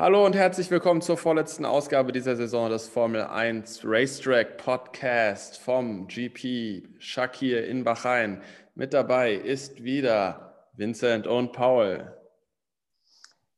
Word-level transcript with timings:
Hallo 0.00 0.24
und 0.24 0.36
herzlich 0.36 0.70
willkommen 0.70 1.00
zur 1.00 1.16
vorletzten 1.16 1.64
Ausgabe 1.64 2.12
dieser 2.12 2.36
Saison 2.36 2.70
des 2.70 2.86
Formel 2.88 3.22
1 3.22 3.80
Racetrack 3.82 4.56
Podcast 4.56 5.58
vom 5.58 6.06
GP 6.06 6.84
Shakir 7.00 7.66
in 7.66 7.82
Bahrain. 7.82 8.40
Mit 8.76 8.94
dabei 8.94 9.34
ist 9.34 9.82
wieder 9.82 10.54
Vincent 10.74 11.26
und 11.26 11.52
Paul. 11.52 12.16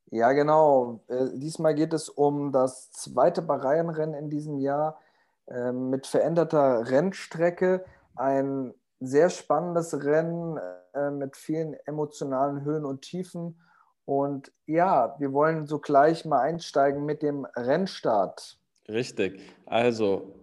Ja, 0.06 0.32
genau. 0.32 1.04
Äh, 1.08 1.26
diesmal 1.34 1.74
geht 1.74 1.92
es 1.92 2.08
um 2.08 2.52
das 2.52 2.90
zweite 2.90 3.42
Bahrain-Rennen 3.42 4.14
in 4.14 4.30
diesem 4.30 4.56
Jahr 4.56 4.98
äh, 5.46 5.72
mit 5.72 6.06
veränderter 6.06 6.90
Rennstrecke. 6.90 7.84
Ein 8.16 8.72
sehr 8.98 9.28
spannendes 9.28 9.92
Rennen 9.92 10.58
äh, 10.94 11.10
mit 11.10 11.36
vielen 11.36 11.74
emotionalen 11.84 12.64
Höhen 12.64 12.86
und 12.86 13.02
Tiefen 13.02 13.60
und 14.04 14.52
ja, 14.66 15.16
wir 15.18 15.32
wollen 15.32 15.66
so 15.66 15.78
gleich 15.78 16.24
mal 16.24 16.40
einsteigen 16.40 17.04
mit 17.04 17.22
dem 17.22 17.46
Rennstart. 17.56 18.58
Richtig. 18.88 19.40
Also, 19.66 20.34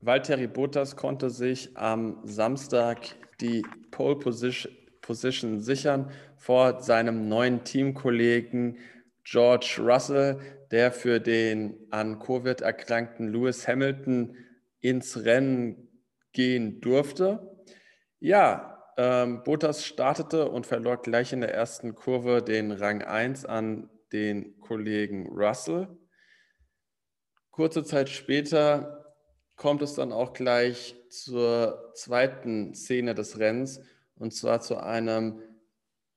Valtteri 0.00 0.46
Bottas 0.46 0.96
konnte 0.96 1.28
sich 1.30 1.76
am 1.76 2.20
Samstag 2.24 2.98
die 3.40 3.62
Pole 3.90 4.16
Position, 4.16 4.72
Position 5.00 5.60
sichern 5.60 6.10
vor 6.36 6.82
seinem 6.82 7.28
neuen 7.28 7.64
Teamkollegen 7.64 8.78
George 9.24 9.78
Russell, 9.78 10.38
der 10.70 10.92
für 10.92 11.20
den 11.20 11.74
an 11.90 12.18
Covid 12.18 12.60
erkrankten 12.60 13.28
Lewis 13.28 13.66
Hamilton 13.66 14.36
ins 14.80 15.24
Rennen 15.24 15.88
gehen 16.32 16.80
durfte. 16.80 17.64
Ja, 18.20 18.69
ähm, 19.02 19.42
Bottas 19.44 19.86
startete 19.86 20.50
und 20.50 20.66
verlor 20.66 20.98
gleich 20.98 21.32
in 21.32 21.40
der 21.40 21.54
ersten 21.54 21.94
Kurve 21.94 22.42
den 22.42 22.70
Rang 22.70 23.02
1 23.02 23.46
an 23.46 23.88
den 24.12 24.60
Kollegen 24.60 25.26
Russell. 25.28 25.88
Kurze 27.50 27.82
Zeit 27.82 28.10
später 28.10 29.14
kommt 29.56 29.80
es 29.80 29.94
dann 29.94 30.12
auch 30.12 30.34
gleich 30.34 30.94
zur 31.08 31.92
zweiten 31.94 32.74
Szene 32.74 33.14
des 33.14 33.38
Rennens 33.38 33.80
und 34.16 34.34
zwar 34.34 34.60
zu 34.60 34.76
einem 34.76 35.42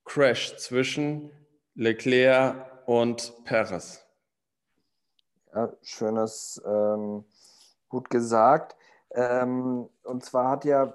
Crash 0.04 0.58
zwischen 0.58 1.32
Leclerc 1.76 2.86
und 2.86 3.34
Perez. 3.46 4.06
Ja, 5.56 5.72
schönes, 5.84 6.62
ähm, 6.66 7.24
gut 7.88 8.10
gesagt. 8.10 8.76
Ähm, 9.12 9.90
und 10.04 10.26
zwar 10.26 10.50
hat 10.50 10.66
ja 10.66 10.94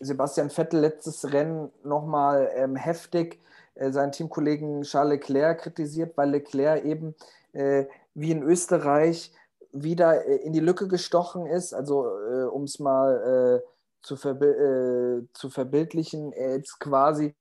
Sebastian 0.00 0.50
Vettel 0.50 0.80
letztes 0.80 1.32
Rennen 1.32 1.70
nochmal 1.82 2.50
ähm, 2.54 2.76
heftig 2.76 3.40
äh, 3.74 3.90
seinen 3.90 4.12
Teamkollegen 4.12 4.82
Charles 4.82 5.20
Leclerc 5.20 5.60
kritisiert, 5.60 6.16
weil 6.16 6.30
Leclerc 6.30 6.84
eben 6.84 7.14
äh, 7.52 7.86
wie 8.14 8.30
in 8.30 8.42
Österreich 8.42 9.32
wieder 9.72 10.26
äh, 10.26 10.36
in 10.36 10.52
die 10.52 10.60
Lücke 10.60 10.88
gestochen 10.88 11.46
ist. 11.46 11.74
Also 11.74 12.06
äh, 12.06 12.44
um 12.44 12.64
es 12.64 12.78
mal 12.78 13.62
äh, 13.64 13.68
zu, 14.02 14.16
verbi 14.16 14.46
äh, 14.46 15.26
zu 15.32 15.50
verbildlichen, 15.50 16.32
er 16.32 16.56
jetzt 16.56 16.78
quasi 16.78 17.34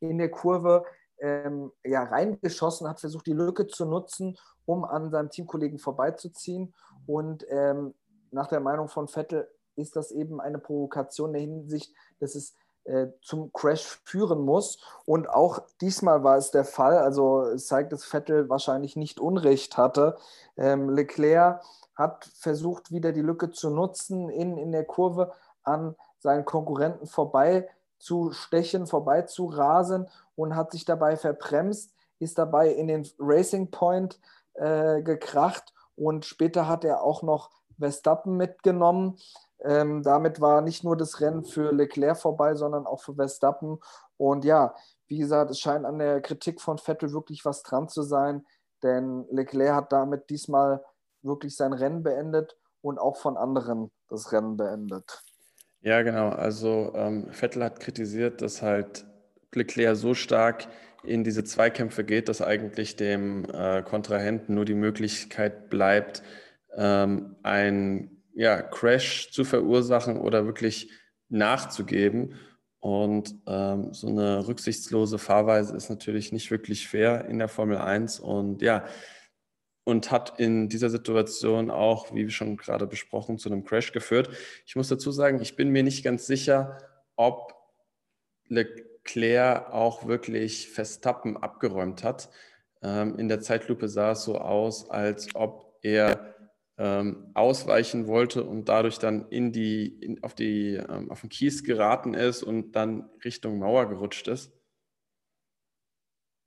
in 0.00 0.18
der 0.18 0.30
Kurve 0.30 0.84
ähm, 1.18 1.72
ja, 1.84 2.04
reingeschossen, 2.04 2.88
hat 2.88 3.00
versucht, 3.00 3.26
die 3.26 3.32
Lücke 3.32 3.66
zu 3.66 3.84
nutzen, 3.86 4.36
um 4.66 4.84
an 4.84 5.10
seinem 5.10 5.30
Teamkollegen 5.30 5.78
vorbeizuziehen. 5.78 6.74
Und 7.06 7.44
ähm, 7.48 7.94
nach 8.30 8.46
der 8.46 8.60
Meinung 8.60 8.88
von 8.88 9.08
Vettel 9.08 9.48
ist 9.76 9.96
das 9.96 10.10
eben 10.10 10.40
eine 10.40 10.58
Provokation 10.58 11.30
in 11.30 11.32
der 11.32 11.42
Hinsicht, 11.42 11.94
dass 12.24 12.34
es 12.34 12.54
äh, 12.84 13.08
zum 13.22 13.52
Crash 13.52 14.00
führen 14.04 14.40
muss. 14.40 14.78
Und 15.04 15.28
auch 15.28 15.60
diesmal 15.80 16.24
war 16.24 16.36
es 16.36 16.50
der 16.50 16.64
Fall. 16.64 16.98
Also 16.98 17.56
zeigt, 17.56 17.92
dass 17.92 18.04
Vettel 18.04 18.48
wahrscheinlich 18.48 18.96
nicht 18.96 19.20
Unrecht 19.20 19.76
hatte. 19.76 20.16
Ähm, 20.56 20.90
Leclerc 20.90 21.62
hat 21.94 22.24
versucht, 22.34 22.90
wieder 22.90 23.12
die 23.12 23.22
Lücke 23.22 23.50
zu 23.50 23.70
nutzen, 23.70 24.28
in, 24.28 24.58
in 24.58 24.72
der 24.72 24.84
Kurve 24.84 25.32
an 25.62 25.94
seinen 26.18 26.44
Konkurrenten 26.44 27.06
vorbei 27.06 27.68
zu 27.98 28.32
stechen, 28.32 28.86
vorbei 28.86 29.22
zu 29.22 29.46
rasen 29.46 30.08
und 30.36 30.56
hat 30.56 30.72
sich 30.72 30.84
dabei 30.84 31.16
verbremst, 31.16 31.94
ist 32.18 32.38
dabei 32.38 32.70
in 32.70 32.88
den 32.88 33.08
Racing 33.18 33.70
Point 33.70 34.20
äh, 34.54 35.02
gekracht 35.02 35.72
und 35.96 36.24
später 36.24 36.68
hat 36.68 36.84
er 36.84 37.02
auch 37.02 37.22
noch 37.22 37.50
Verstappen 37.78 38.36
mitgenommen. 38.36 39.18
Ähm, 39.60 40.02
damit 40.02 40.40
war 40.40 40.60
nicht 40.60 40.84
nur 40.84 40.96
das 40.96 41.20
Rennen 41.20 41.44
für 41.44 41.72
Leclerc 41.72 42.18
vorbei, 42.18 42.54
sondern 42.54 42.86
auch 42.86 43.02
für 43.02 43.14
Verstappen. 43.14 43.78
Und 44.16 44.44
ja, 44.44 44.74
wie 45.06 45.18
gesagt, 45.18 45.50
es 45.50 45.58
scheint 45.58 45.84
an 45.84 45.98
der 45.98 46.20
Kritik 46.20 46.60
von 46.60 46.78
Vettel 46.78 47.12
wirklich 47.12 47.44
was 47.44 47.62
dran 47.62 47.88
zu 47.88 48.02
sein, 48.02 48.44
denn 48.82 49.26
Leclerc 49.30 49.74
hat 49.74 49.92
damit 49.92 50.30
diesmal 50.30 50.84
wirklich 51.22 51.56
sein 51.56 51.72
Rennen 51.72 52.02
beendet 52.02 52.56
und 52.82 52.98
auch 52.98 53.16
von 53.16 53.36
anderen 53.36 53.90
das 54.08 54.32
Rennen 54.32 54.56
beendet. 54.56 55.22
Ja, 55.80 56.02
genau. 56.02 56.30
Also 56.30 56.92
ähm, 56.94 57.30
Vettel 57.30 57.64
hat 57.64 57.80
kritisiert, 57.80 58.42
dass 58.42 58.62
halt 58.62 59.06
Leclerc 59.54 59.96
so 59.96 60.14
stark 60.14 60.66
in 61.02 61.24
diese 61.24 61.44
Zweikämpfe 61.44 62.04
geht, 62.04 62.28
dass 62.28 62.40
eigentlich 62.40 62.96
dem 62.96 63.44
äh, 63.52 63.82
Kontrahenten 63.82 64.54
nur 64.54 64.64
die 64.64 64.74
Möglichkeit 64.74 65.68
bleibt, 65.68 66.22
ähm, 66.76 67.36
ein 67.42 68.22
ja, 68.34 68.62
Crash 68.62 69.30
zu 69.30 69.44
verursachen 69.44 70.18
oder 70.18 70.46
wirklich 70.46 70.90
nachzugeben. 71.28 72.34
Und 72.80 73.34
ähm, 73.46 73.94
so 73.94 74.08
eine 74.08 74.46
rücksichtslose 74.46 75.18
Fahrweise 75.18 75.74
ist 75.74 75.88
natürlich 75.88 76.32
nicht 76.32 76.50
wirklich 76.50 76.86
fair 76.86 77.24
in 77.26 77.38
der 77.38 77.48
Formel 77.48 77.78
1 77.78 78.20
und 78.20 78.60
ja, 78.60 78.84
und 79.84 80.10
hat 80.10 80.38
in 80.38 80.68
dieser 80.68 80.90
Situation 80.90 81.70
auch, 81.70 82.14
wie 82.14 82.28
schon 82.30 82.56
gerade 82.56 82.86
besprochen, 82.86 83.38
zu 83.38 83.50
einem 83.50 83.64
Crash 83.64 83.92
geführt. 83.92 84.30
Ich 84.66 84.76
muss 84.76 84.88
dazu 84.88 85.12
sagen, 85.12 85.40
ich 85.40 85.56
bin 85.56 85.70
mir 85.70 85.82
nicht 85.82 86.04
ganz 86.04 86.26
sicher, 86.26 86.78
ob 87.16 87.54
Leclerc 88.48 89.70
auch 89.72 90.06
wirklich 90.06 90.70
Verstappen 90.70 91.36
abgeräumt 91.36 92.02
hat. 92.02 92.30
Ähm, 92.82 93.18
in 93.18 93.28
der 93.28 93.40
Zeitlupe 93.40 93.88
sah 93.88 94.12
es 94.12 94.24
so 94.24 94.38
aus, 94.38 94.90
als 94.90 95.34
ob 95.34 95.78
er 95.82 96.33
ähm, 96.76 97.30
ausweichen 97.34 98.06
wollte 98.06 98.44
und 98.44 98.68
dadurch 98.68 98.98
dann 98.98 99.28
in 99.28 99.52
die, 99.52 99.86
in, 99.86 100.22
auf, 100.22 100.34
die, 100.34 100.74
ähm, 100.74 101.10
auf 101.10 101.20
den 101.20 101.30
Kies 101.30 101.62
geraten 101.62 102.14
ist 102.14 102.42
und 102.42 102.72
dann 102.72 103.08
Richtung 103.24 103.58
Mauer 103.58 103.88
gerutscht 103.88 104.28
ist? 104.28 104.52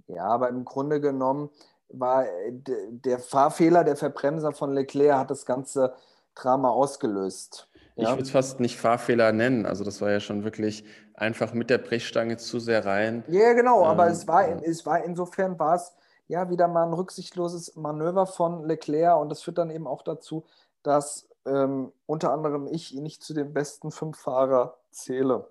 Ja, 0.08 0.26
aber 0.26 0.50
im 0.50 0.66
Grunde 0.66 1.02
genommen 1.02 1.50
war 1.90 2.26
äh, 2.26 2.52
der 2.90 3.20
Fahrfehler, 3.20 3.84
der 3.84 3.96
Verbremser 3.96 4.52
von 4.52 4.74
Leclerc 4.74 5.18
hat 5.18 5.32
das 5.32 5.46
ganze 5.46 5.94
Drama 6.36 6.70
ausgelöst. 6.70 7.70
Ja? 7.96 8.04
Ich 8.04 8.10
würde 8.10 8.24
es 8.24 8.32
fast 8.32 8.60
nicht 8.60 8.78
Fahrfehler 8.78 9.32
nennen. 9.32 9.66
Also 9.66 9.84
das 9.84 10.02
war 10.02 10.12
ja 10.12 10.20
schon 10.20 10.44
wirklich 10.44 10.86
einfach 11.14 11.54
mit 11.54 11.70
der 11.70 11.80
Brechstange 11.80 12.38
zu 12.38 12.60
sehr 12.60 12.86
rein. 12.86 13.24
Ja, 13.28 13.54
genau, 13.54 13.82
ähm, 13.82 13.88
aber 13.88 14.08
es 14.08 14.28
war, 14.28 14.64
es 14.64 14.86
war 14.86 15.04
insofern 15.04 15.58
war 15.58 15.76
es 15.76 15.94
ja, 16.28 16.50
wieder 16.50 16.68
mal 16.68 16.86
ein 16.86 16.94
rücksichtsloses 16.94 17.76
Manöver 17.76 18.26
von 18.26 18.66
Leclerc 18.66 19.20
und 19.20 19.30
das 19.30 19.42
führt 19.42 19.58
dann 19.58 19.70
eben 19.70 19.88
auch 19.88 20.02
dazu, 20.02 20.46
dass 20.84 21.28
ähm, 21.46 21.92
unter 22.06 22.34
anderem 22.34 22.68
ich 22.68 22.94
ihn 22.94 23.04
nicht 23.04 23.24
zu 23.24 23.34
den 23.34 23.54
besten 23.54 23.92
fünf 23.92 24.18
Fahrer 24.18 24.78
zähle. 24.92 25.50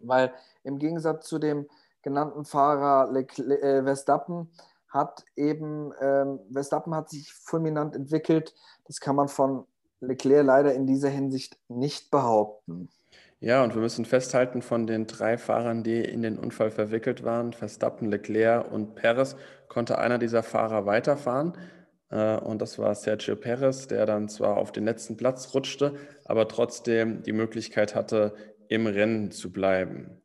Weil 0.00 0.32
im 0.64 0.78
Gegensatz 0.78 1.26
zu 1.28 1.38
dem 1.38 1.68
genannten 2.02 2.44
Fahrer 2.44 3.10
Leclerc, 3.12 3.62
äh, 3.62 3.82
Verstappen 3.82 4.50
hat 4.88 5.24
eben, 5.36 5.92
ähm, 6.00 6.40
Verstappen 6.52 6.94
hat 6.94 7.08
sich 7.08 7.32
fulminant 7.32 7.94
entwickelt. 7.94 8.54
Das 8.84 9.00
kann 9.00 9.16
man 9.16 9.28
von 9.28 9.66
Leclerc 10.00 10.44
leider 10.44 10.74
in 10.74 10.86
dieser 10.86 11.08
Hinsicht 11.08 11.58
nicht 11.68 12.10
behaupten. 12.10 12.90
Ja, 13.42 13.64
und 13.64 13.74
wir 13.74 13.82
müssen 13.82 14.04
festhalten, 14.04 14.62
von 14.62 14.86
den 14.86 15.08
drei 15.08 15.36
Fahrern, 15.36 15.82
die 15.82 16.00
in 16.00 16.22
den 16.22 16.38
Unfall 16.38 16.70
verwickelt 16.70 17.24
waren, 17.24 17.52
Verstappen, 17.52 18.08
Leclerc 18.08 18.70
und 18.70 18.94
Perez, 18.94 19.34
konnte 19.66 19.98
einer 19.98 20.18
dieser 20.18 20.44
Fahrer 20.44 20.86
weiterfahren. 20.86 21.58
Äh, 22.10 22.36
und 22.36 22.62
das 22.62 22.78
war 22.78 22.94
Sergio 22.94 23.34
Perez, 23.34 23.88
der 23.88 24.06
dann 24.06 24.28
zwar 24.28 24.58
auf 24.58 24.70
den 24.70 24.84
letzten 24.84 25.16
Platz 25.16 25.52
rutschte, 25.54 25.96
aber 26.24 26.46
trotzdem 26.46 27.24
die 27.24 27.32
Möglichkeit 27.32 27.96
hatte, 27.96 28.36
im 28.68 28.86
Rennen 28.86 29.32
zu 29.32 29.50
bleiben. 29.50 30.22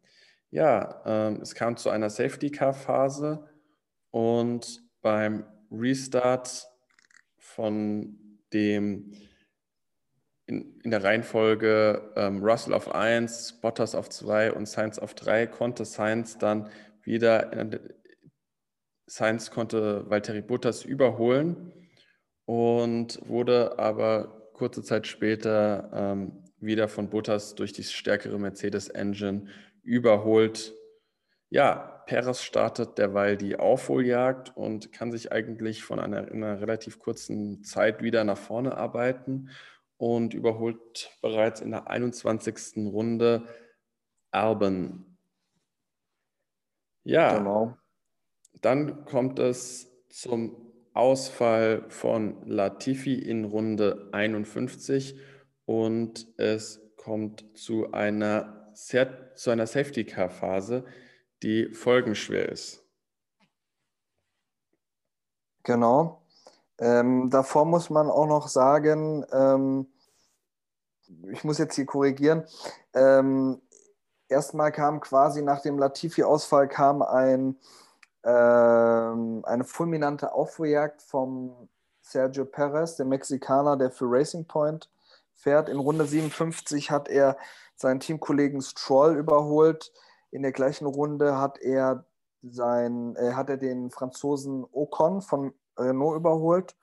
Ja, 0.51 1.01
ähm, 1.07 1.41
es 1.41 1.55
kam 1.55 1.75
zu 1.75 1.89
einer 1.89 2.11
Safety-Car-Phase 2.11 3.49
und 4.11 4.83
beim 5.01 5.43
Restart 5.71 6.67
von 7.39 8.19
dem 8.53 9.11
in, 10.47 10.79
in 10.81 10.91
der 10.91 11.03
Reihenfolge 11.03 12.13
ähm, 12.15 12.43
Russell 12.43 12.73
auf 12.73 12.93
1, 12.93 13.59
Bottas 13.61 13.93
auf 13.93 14.09
2 14.09 14.53
und 14.53 14.67
Sainz 14.67 14.97
auf 14.97 15.13
3 15.13 15.45
konnte 15.47 15.85
Sainz 15.85 16.37
dann 16.37 16.69
wieder, 17.03 17.53
äh, 17.53 17.79
Sainz 19.05 19.51
konnte 19.51 20.09
Valtteri 20.09 20.41
Bottas 20.41 20.83
überholen 20.83 21.73
und 22.45 23.19
wurde 23.27 23.77
aber 23.77 24.49
kurze 24.53 24.81
Zeit 24.83 25.05
später 25.05 25.89
ähm, 25.93 26.43
wieder 26.59 26.87
von 26.87 27.09
Bottas 27.09 27.55
durch 27.55 27.73
die 27.73 27.83
stärkere 27.83 28.39
Mercedes-Engine 28.39 29.47
überholt. 29.83 30.73
Ja, 31.49 32.03
Perez 32.07 32.41
startet 32.41 32.97
derweil 32.97 33.37
die 33.37 33.57
Aufholjagd 33.57 34.55
und 34.55 34.93
kann 34.93 35.11
sich 35.11 35.31
eigentlich 35.31 35.83
von 35.83 35.99
einer, 35.99 36.31
einer 36.31 36.61
relativ 36.61 36.99
kurzen 36.99 37.63
Zeit 37.63 38.01
wieder 38.01 38.23
nach 38.23 38.37
vorne 38.37 38.77
arbeiten 38.77 39.49
und 39.97 40.33
überholt 40.33 41.11
bereits 41.21 41.61
in 41.61 41.71
der 41.71 41.87
21. 41.87 42.77
Runde 42.91 43.47
Alban. 44.31 45.17
Ja, 47.03 47.37
genau. 47.37 47.77
dann 48.61 49.05
kommt 49.05 49.39
es 49.39 49.89
zum 50.09 50.73
Ausfall 50.93 51.89
von 51.89 52.45
Latifi 52.47 53.15
in 53.15 53.45
Runde 53.45 54.09
51 54.11 55.19
und 55.65 56.27
es 56.37 56.81
kommt 56.97 57.45
zu 57.57 57.91
einer, 57.91 58.73
zu 58.73 59.49
einer 59.51 59.67
Safety-Car-Phase, 59.67 60.85
die 61.43 61.73
folgenschwer 61.73 62.49
ist. 62.49 62.83
Genau. 65.63 66.26
Ähm, 66.79 67.29
davor 67.29 67.65
muss 67.65 67.89
man 67.89 68.09
auch 68.09 68.27
noch 68.27 68.47
sagen, 68.47 69.25
ähm, 69.31 69.87
ich 71.31 71.43
muss 71.43 71.57
jetzt 71.57 71.75
hier 71.75 71.85
korrigieren, 71.85 72.45
ähm, 72.93 73.61
erstmal 74.29 74.71
kam 74.71 74.99
quasi 74.99 75.41
nach 75.41 75.61
dem 75.61 75.79
Latifi-Ausfall 75.79 76.67
kam 76.67 77.01
ein, 77.01 77.57
ähm, 78.23 79.43
eine 79.45 79.63
fulminante 79.63 80.33
Aufholjagd 80.33 81.01
vom 81.01 81.69
Sergio 82.01 82.45
Perez, 82.45 82.95
der 82.95 83.05
Mexikaner, 83.05 83.77
der 83.77 83.91
für 83.91 84.05
Racing 84.07 84.45
Point 84.45 84.89
fährt. 85.33 85.69
In 85.69 85.79
Runde 85.79 86.05
57 86.05 86.91
hat 86.91 87.09
er 87.09 87.37
seinen 87.75 87.99
Teamkollegen 87.99 88.61
Stroll 88.61 89.15
überholt. 89.15 89.91
In 90.31 90.41
der 90.41 90.51
gleichen 90.51 90.85
Runde 90.85 91.37
hat 91.37 91.59
er, 91.59 92.05
sein, 92.43 93.15
äh, 93.15 93.33
hat 93.33 93.49
er 93.49 93.57
den 93.57 93.91
Franzosen 93.91 94.65
Ocon 94.71 95.21
von 95.21 95.53
Renault 95.77 96.17
überholt. 96.17 96.75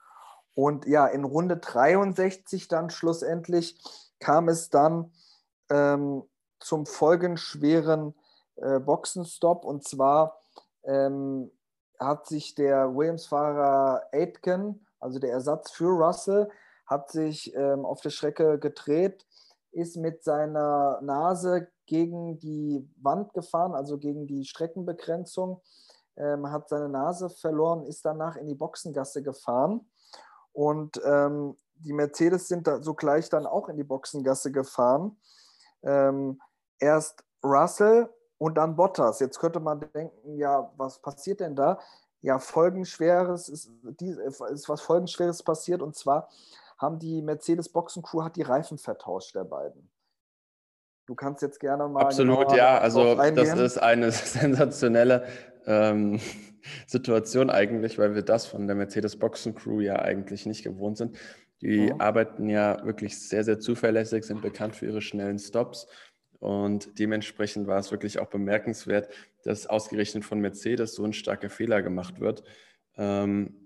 Und 0.53 0.85
ja, 0.85 1.05
in 1.07 1.23
Runde 1.25 1.57
63 1.57 2.67
dann 2.67 2.89
schlussendlich 2.89 3.81
kam 4.19 4.47
es 4.47 4.69
dann 4.69 5.11
ähm, 5.69 6.23
zum 6.59 6.85
folgenschweren 6.85 8.15
äh, 8.55 8.79
Boxenstopp. 8.79 9.65
Und 9.65 9.83
zwar 9.83 10.39
ähm, 10.83 11.51
hat 11.99 12.27
sich 12.27 12.55
der 12.55 12.95
Williams-Fahrer 12.95 14.03
Aitken, 14.11 14.85
also 14.99 15.19
der 15.19 15.31
Ersatz 15.31 15.71
für 15.71 15.89
Russell, 15.89 16.49
hat 16.85 17.11
sich 17.11 17.53
ähm, 17.55 17.85
auf 17.85 18.01
der 18.01 18.11
Strecke 18.11 18.59
gedreht, 18.59 19.25
ist 19.71 19.97
mit 19.97 20.23
seiner 20.23 20.99
Nase 21.01 21.67
gegen 21.85 22.39
die 22.39 22.87
Wand 23.01 23.33
gefahren, 23.33 23.75
also 23.75 23.97
gegen 23.97 24.27
die 24.27 24.45
Streckenbegrenzung, 24.45 25.61
ähm, 26.17 26.51
hat 26.51 26.69
seine 26.69 26.89
Nase 26.89 27.29
verloren, 27.29 27.83
ist 27.83 28.05
danach 28.05 28.35
in 28.35 28.47
die 28.47 28.55
Boxengasse 28.55 29.21
gefahren 29.21 29.87
und 30.53 31.01
ähm, 31.05 31.57
die 31.77 31.93
Mercedes 31.93 32.47
sind 32.47 32.67
da 32.67 32.81
sogleich 32.81 33.29
dann 33.29 33.45
auch 33.45 33.67
in 33.67 33.77
die 33.77 33.83
Boxengasse 33.83 34.51
gefahren. 34.51 35.17
Ähm, 35.83 36.41
erst 36.79 37.23
Russell 37.43 38.09
und 38.37 38.55
dann 38.55 38.75
Bottas. 38.75 39.19
Jetzt 39.19 39.39
könnte 39.39 39.59
man 39.59 39.81
denken, 39.93 40.37
ja, 40.37 40.71
was 40.77 40.99
passiert 40.99 41.41
denn 41.41 41.55
da? 41.55 41.79
Ja, 42.21 42.39
folgenschweres 42.39 43.49
ist, 43.49 43.69
ist 43.99 44.69
was 44.69 44.81
folgenschweres 44.81 45.43
passiert 45.43 45.81
und 45.81 45.95
zwar 45.95 46.29
haben 46.77 46.99
die 46.99 47.21
Mercedes 47.21 47.69
Boxencrew 47.69 48.23
hat 48.23 48.35
die 48.35 48.41
Reifen 48.41 48.77
vertauscht 48.77 49.35
der 49.35 49.43
beiden. 49.43 49.89
Du 51.05 51.13
kannst 51.13 51.41
jetzt 51.43 51.59
gerne 51.59 51.87
mal. 51.87 52.01
Absolut, 52.01 52.51
ja. 52.53 52.79
Also, 52.79 53.15
das 53.15 53.53
ist 53.53 53.77
eine 53.77 54.11
sensationelle 54.11 55.27
ähm, 55.65 56.19
Situation 56.87 57.49
eigentlich, 57.49 57.97
weil 57.97 58.15
wir 58.15 58.21
das 58.21 58.45
von 58.45 58.67
der 58.67 58.75
Mercedes 58.75 59.17
Boxencrew 59.17 59.81
ja 59.81 59.99
eigentlich 59.99 60.45
nicht 60.45 60.63
gewohnt 60.63 60.97
sind. 60.97 61.17
Die 61.61 61.91
mhm. 61.91 62.01
arbeiten 62.01 62.49
ja 62.49 62.83
wirklich 62.85 63.17
sehr, 63.19 63.43
sehr 63.43 63.59
zuverlässig, 63.59 64.23
sind 64.23 64.41
bekannt 64.41 64.75
für 64.75 64.85
ihre 64.85 65.01
schnellen 65.01 65.39
Stops. 65.39 65.87
Und 66.39 66.99
dementsprechend 66.99 67.67
war 67.67 67.79
es 67.79 67.91
wirklich 67.91 68.19
auch 68.19 68.27
bemerkenswert, 68.27 69.09
dass 69.43 69.67
ausgerechnet 69.67 70.25
von 70.25 70.39
Mercedes 70.39 70.93
so 70.93 71.03
ein 71.03 71.13
starker 71.13 71.49
Fehler 71.49 71.81
gemacht 71.81 72.19
wird. 72.19 72.43
Ähm, 72.97 73.65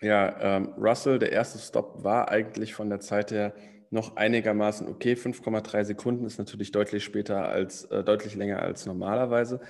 ja, 0.00 0.56
ähm, 0.56 0.74
Russell, 0.76 1.18
der 1.18 1.32
erste 1.32 1.58
Stop 1.58 2.04
war 2.04 2.28
eigentlich 2.28 2.74
von 2.74 2.90
der 2.90 3.00
Zeit 3.00 3.30
her 3.30 3.54
noch 3.90 4.16
einigermaßen 4.16 4.88
okay. 4.88 5.14
5,3 5.14 5.84
Sekunden 5.84 6.26
ist 6.26 6.38
natürlich 6.38 6.72
deutlich 6.72 7.04
später 7.04 7.48
als, 7.48 7.84
äh, 7.86 8.02
deutlich 8.02 8.34
länger 8.34 8.60
als 8.60 8.84
normalerweise. 8.84 9.60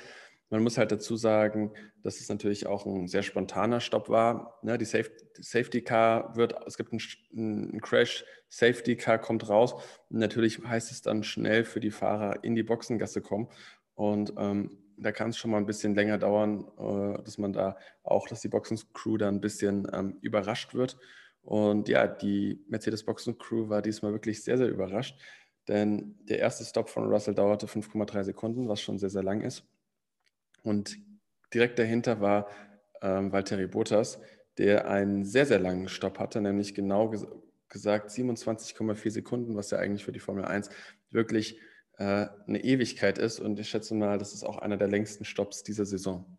Man 0.48 0.62
muss 0.62 0.78
halt 0.78 0.92
dazu 0.92 1.16
sagen, 1.16 1.72
dass 2.02 2.20
es 2.20 2.28
natürlich 2.28 2.66
auch 2.66 2.86
ein 2.86 3.08
sehr 3.08 3.24
spontaner 3.24 3.80
Stopp 3.80 4.08
war. 4.08 4.60
Ne, 4.62 4.78
die, 4.78 4.84
Safe, 4.84 5.10
die 5.36 5.42
Safety 5.42 5.82
Car 5.82 6.36
wird, 6.36 6.54
es 6.66 6.76
gibt 6.76 6.92
einen, 6.92 7.00
einen, 7.72 7.80
Crash, 7.80 8.24
Safety 8.48 8.96
Car 8.96 9.18
kommt 9.18 9.48
raus. 9.48 9.74
Natürlich 10.08 10.60
heißt 10.62 10.92
es 10.92 11.02
dann 11.02 11.24
schnell 11.24 11.64
für 11.64 11.80
die 11.80 11.90
Fahrer 11.90 12.44
in 12.44 12.54
die 12.54 12.62
Boxengasse 12.62 13.22
kommen. 13.22 13.48
Und 13.94 14.34
ähm, 14.38 14.78
da 14.98 15.12
kann 15.12 15.30
es 15.30 15.36
schon 15.36 15.50
mal 15.50 15.58
ein 15.58 15.66
bisschen 15.66 15.94
länger 15.94 16.18
dauern, 16.18 16.64
äh, 16.78 17.22
dass 17.22 17.38
man 17.38 17.52
da 17.52 17.76
auch, 18.02 18.28
dass 18.28 18.40
die 18.40 18.48
Boxencrew 18.48 19.16
da 19.16 19.28
ein 19.28 19.40
bisschen 19.40 19.88
ähm, 19.92 20.18
überrascht 20.20 20.74
wird. 20.74 20.96
Und 21.42 21.88
ja, 21.88 22.06
die 22.06 22.64
Mercedes 22.68 23.04
Boxencrew 23.04 23.68
war 23.68 23.82
diesmal 23.82 24.12
wirklich 24.12 24.42
sehr, 24.42 24.58
sehr 24.58 24.68
überrascht, 24.68 25.16
denn 25.68 26.16
der 26.28 26.40
erste 26.40 26.64
Stop 26.64 26.88
von 26.88 27.08
Russell 27.08 27.34
dauerte 27.34 27.66
5,3 27.66 28.24
Sekunden, 28.24 28.68
was 28.68 28.80
schon 28.80 28.98
sehr, 28.98 29.10
sehr 29.10 29.22
lang 29.22 29.42
ist. 29.42 29.64
Und 30.66 30.98
direkt 31.54 31.78
dahinter 31.78 32.20
war 32.20 32.48
ähm, 33.00 33.30
Valtteri 33.30 33.68
Bottas, 33.68 34.18
der 34.58 34.88
einen 34.90 35.24
sehr, 35.24 35.46
sehr 35.46 35.60
langen 35.60 35.88
Stopp 35.88 36.18
hatte, 36.18 36.40
nämlich 36.40 36.74
genau 36.74 37.08
ges 37.08 37.24
gesagt 37.68 38.10
27,4 38.10 39.10
Sekunden, 39.10 39.56
was 39.56 39.70
ja 39.70 39.78
eigentlich 39.78 40.04
für 40.04 40.12
die 40.12 40.20
Formel 40.20 40.44
1 40.44 40.70
wirklich 41.10 41.60
äh, 41.98 42.26
eine 42.46 42.62
Ewigkeit 42.62 43.18
ist. 43.18 43.40
Und 43.40 43.58
ich 43.58 43.68
schätze 43.68 43.94
mal, 43.94 44.18
das 44.18 44.34
ist 44.34 44.44
auch 44.44 44.58
einer 44.58 44.76
der 44.76 44.88
längsten 44.88 45.24
Stopps 45.24 45.62
dieser 45.62 45.84
Saison. 45.84 46.38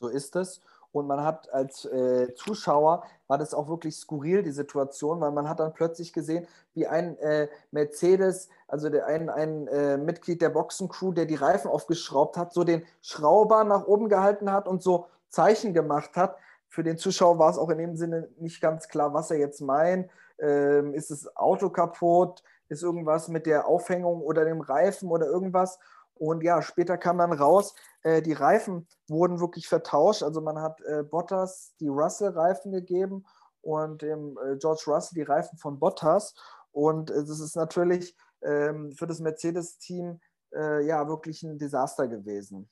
So 0.00 0.08
ist 0.08 0.36
es. 0.36 0.60
Und 0.92 1.06
man 1.06 1.24
hat 1.24 1.52
als 1.52 1.86
äh, 1.86 2.34
Zuschauer, 2.34 3.04
war 3.26 3.38
das 3.38 3.54
auch 3.54 3.68
wirklich 3.68 3.96
skurril, 3.96 4.42
die 4.42 4.52
Situation, 4.52 5.20
weil 5.20 5.32
man 5.32 5.48
hat 5.48 5.58
dann 5.58 5.72
plötzlich 5.72 6.12
gesehen, 6.12 6.46
wie 6.74 6.86
ein 6.86 7.18
äh, 7.18 7.48
Mercedes, 7.70 8.48
also 8.68 8.90
der, 8.90 9.06
ein, 9.06 9.30
ein 9.30 9.66
äh, 9.68 9.96
Mitglied 9.96 10.42
der 10.42 10.50
Boxencrew, 10.50 11.12
der 11.12 11.24
die 11.24 11.34
Reifen 11.34 11.70
aufgeschraubt 11.70 12.36
hat, 12.36 12.52
so 12.52 12.62
den 12.62 12.84
Schrauber 13.00 13.64
nach 13.64 13.86
oben 13.86 14.10
gehalten 14.10 14.52
hat 14.52 14.68
und 14.68 14.82
so 14.82 15.06
Zeichen 15.30 15.72
gemacht 15.72 16.14
hat. 16.14 16.36
Für 16.68 16.82
den 16.82 16.98
Zuschauer 16.98 17.38
war 17.38 17.50
es 17.50 17.58
auch 17.58 17.70
in 17.70 17.78
dem 17.78 17.96
Sinne 17.96 18.28
nicht 18.38 18.60
ganz 18.60 18.88
klar, 18.88 19.14
was 19.14 19.30
er 19.30 19.38
jetzt 19.38 19.60
meint. 19.62 20.10
Ähm, 20.38 20.92
ist 20.94 21.10
das 21.10 21.36
Auto 21.36 21.70
kaputt? 21.70 22.42
Ist 22.68 22.82
irgendwas 22.82 23.28
mit 23.28 23.46
der 23.46 23.66
Aufhängung 23.66 24.22
oder 24.22 24.44
dem 24.44 24.60
Reifen 24.60 25.10
oder 25.10 25.26
irgendwas? 25.26 25.78
Und 26.14 26.42
ja, 26.42 26.62
später 26.62 26.98
kam 26.98 27.18
dann 27.18 27.32
raus, 27.32 27.74
äh, 28.02 28.22
die 28.22 28.32
Reifen 28.32 28.86
wurden 29.08 29.40
wirklich 29.40 29.68
vertauscht. 29.68 30.22
Also 30.22 30.40
man 30.40 30.60
hat 30.60 30.80
äh, 30.82 31.02
Bottas 31.02 31.74
die 31.80 31.88
Russell-Reifen 31.88 32.72
gegeben 32.72 33.24
und 33.60 34.02
dem 34.02 34.38
äh, 34.38 34.56
George 34.56 34.84
Russell 34.86 35.16
die 35.16 35.22
Reifen 35.22 35.58
von 35.58 35.78
Bottas. 35.78 36.34
Und 36.72 37.10
es 37.10 37.28
ist 37.28 37.56
natürlich 37.56 38.16
ähm, 38.42 38.92
für 38.92 39.06
das 39.06 39.20
Mercedes-Team 39.20 40.20
äh, 40.54 40.84
ja 40.86 41.06
wirklich 41.08 41.42
ein 41.42 41.58
Desaster 41.58 42.08
gewesen. 42.08 42.68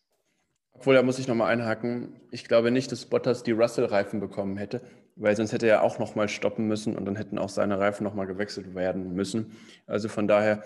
Obwohl, 0.73 0.95
da 0.95 1.03
muss 1.03 1.19
ich 1.19 1.29
nochmal 1.29 1.51
einhaken. 1.51 2.21
Ich 2.31 2.47
glaube 2.47 2.71
nicht, 2.71 2.91
dass 2.93 3.07
Bottas 3.07 3.43
die 3.43 3.53
Russell-Reifen 3.53 4.21
bekommen 4.21 4.57
hätte, 4.57 4.81
weil 5.17 5.37
sonst 5.37 5.53
hätte 5.53 5.69
er 5.69 5.83
auch 5.83 5.99
nochmal 5.99 6.29
stoppen 6.29 6.69
müssen 6.69 6.97
und 6.97 7.05
dann 7.05 7.17
hätten 7.17 7.39
auch 7.39 7.49
seine 7.49 7.79
Reifen 7.79 8.05
nochmal 8.05 8.27
gewechselt 8.27 8.75
werden 8.75 9.13
müssen. 9.15 9.57
Also 9.87 10.09
von 10.09 10.29
daher 10.29 10.63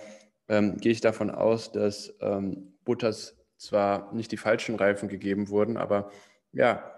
ähm, 0.49 0.77
gehe 0.77 0.93
ich 0.93 1.01
davon 1.01 1.31
aus, 1.31 1.73
dass 1.73 2.15
ähm, 2.21 2.75
Bottas 2.85 3.37
zwar 3.57 4.13
nicht 4.13 4.33
die 4.33 4.37
falschen 4.37 4.77
Reifen 4.77 5.09
gegeben 5.09 5.49
wurden, 5.49 5.77
aber 5.77 6.11
ja, 6.53 6.91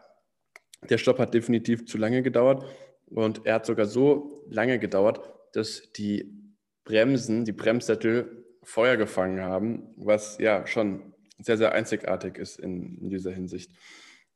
der 0.88 0.99
Stopp 0.99 1.19
hat 1.19 1.35
definitiv 1.35 1.87
zu 1.87 1.99
lange 1.99 2.23
gedauert 2.23 2.65
und 3.07 3.47
er 3.47 3.55
hat 3.55 3.67
sogar 3.67 3.87
so 3.87 4.45
lange 4.49 4.79
gedauert, 4.79 5.21
dass 5.53 5.91
die 5.93 6.33
Bremsen, 6.85 7.45
die 7.45 7.53
Bremssättel 7.53 8.45
Feuer 8.62 8.97
gefangen 8.97 9.41
haben, 9.43 9.95
was 9.97 10.38
ja 10.38 10.67
schon 10.67 11.15
sehr, 11.38 11.57
sehr 11.57 11.73
einzigartig 11.73 12.38
ist 12.38 12.59
in, 12.59 12.99
in 12.99 13.11
dieser 13.11 13.31
Hinsicht. 13.31 13.71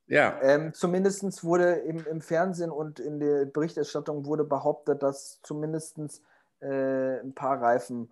Ja. 0.07 0.41
Ähm, 0.43 0.73
zumindest 0.75 1.45
wurde 1.45 1.73
im, 1.73 2.05
im, 2.07 2.21
Fernsehen 2.21 2.71
und 2.71 2.99
in 2.99 3.21
der 3.21 3.47
Berichterstattung 3.47 4.27
wurde 4.27 4.45
behauptet, 4.45 5.03
dass 5.03 5.41
zumindest 5.43 5.99
äh, 6.61 7.21
ein 7.21 7.35
paar 7.35 7.61
Reifen 7.61 8.11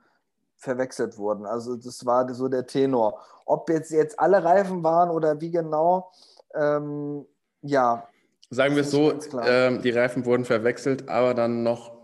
verwechselt 0.58 1.16
wurden. 1.18 1.46
Also 1.46 1.76
das 1.76 2.04
war 2.04 2.32
so 2.34 2.48
der 2.48 2.66
Tenor. 2.66 3.20
Ob 3.46 3.70
jetzt, 3.70 3.90
jetzt 3.90 4.18
alle 4.18 4.44
Reifen 4.44 4.82
waren 4.82 5.10
oder 5.10 5.40
wie 5.40 5.50
genau, 5.50 6.10
ähm, 6.54 7.24
ja. 7.62 8.08
Sagen 8.50 8.74
wir 8.74 8.82
es 8.82 8.90
so, 8.90 9.12
äh, 9.12 9.78
die 9.78 9.90
Reifen 9.90 10.24
wurden 10.24 10.44
verwechselt, 10.44 11.08
aber 11.08 11.34
dann 11.34 11.62
noch 11.62 11.96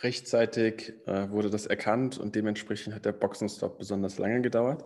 rechtzeitig 0.00 0.94
äh, 1.06 1.30
wurde 1.30 1.50
das 1.50 1.66
erkannt 1.66 2.18
und 2.18 2.34
dementsprechend 2.34 2.94
hat 2.94 3.04
der 3.04 3.12
Boxenstopp 3.12 3.78
besonders 3.78 4.18
lange 4.18 4.40
gedauert. 4.40 4.84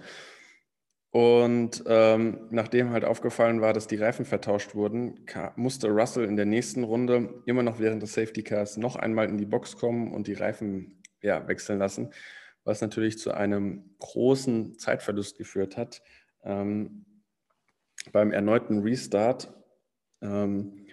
Und 1.11 1.85
ähm, 1.87 2.47
nachdem 2.49 2.91
halt 2.91 3.05
aufgefallen 3.05 3.61
war, 3.61 3.75
dass 3.75 3.87
die 3.87 3.97
Reifen 3.97 4.25
vertauscht 4.25 4.75
wurden, 4.75 5.27
musste 5.57 5.91
Russell 5.91 6.25
in 6.25 6.37
der 6.37 6.47
nächsten 6.47 6.85
Runde 6.85 7.43
immer 7.45 7.63
noch 7.63 7.79
während 7.79 8.03
des 8.03 8.15
Safety 8.15 8.43
Cars 8.43 8.79
noch 8.79 8.97
einmal 8.97 9.29
in 9.29 9.37
die 9.37 9.45
Box 9.45 9.77
kommen 9.77 10.15
und 10.15 10.27
die 10.27 10.33
Reifen 10.33 11.03
ja, 11.21 11.47
wechseln 11.47 11.79
lassen, 11.79 12.13
was 12.65 12.81
natürlich 12.81 13.19
zu 13.19 13.33
einem 13.33 13.97
großen 13.99 14.79
Zeitverlust 14.79 15.37
geführt 15.37 15.77
hat. 15.77 16.03
Ähm, 16.45 17.05
beim 18.13 18.33
erneuten 18.33 18.81
Restart 18.83 19.53
ähm, 20.21 20.87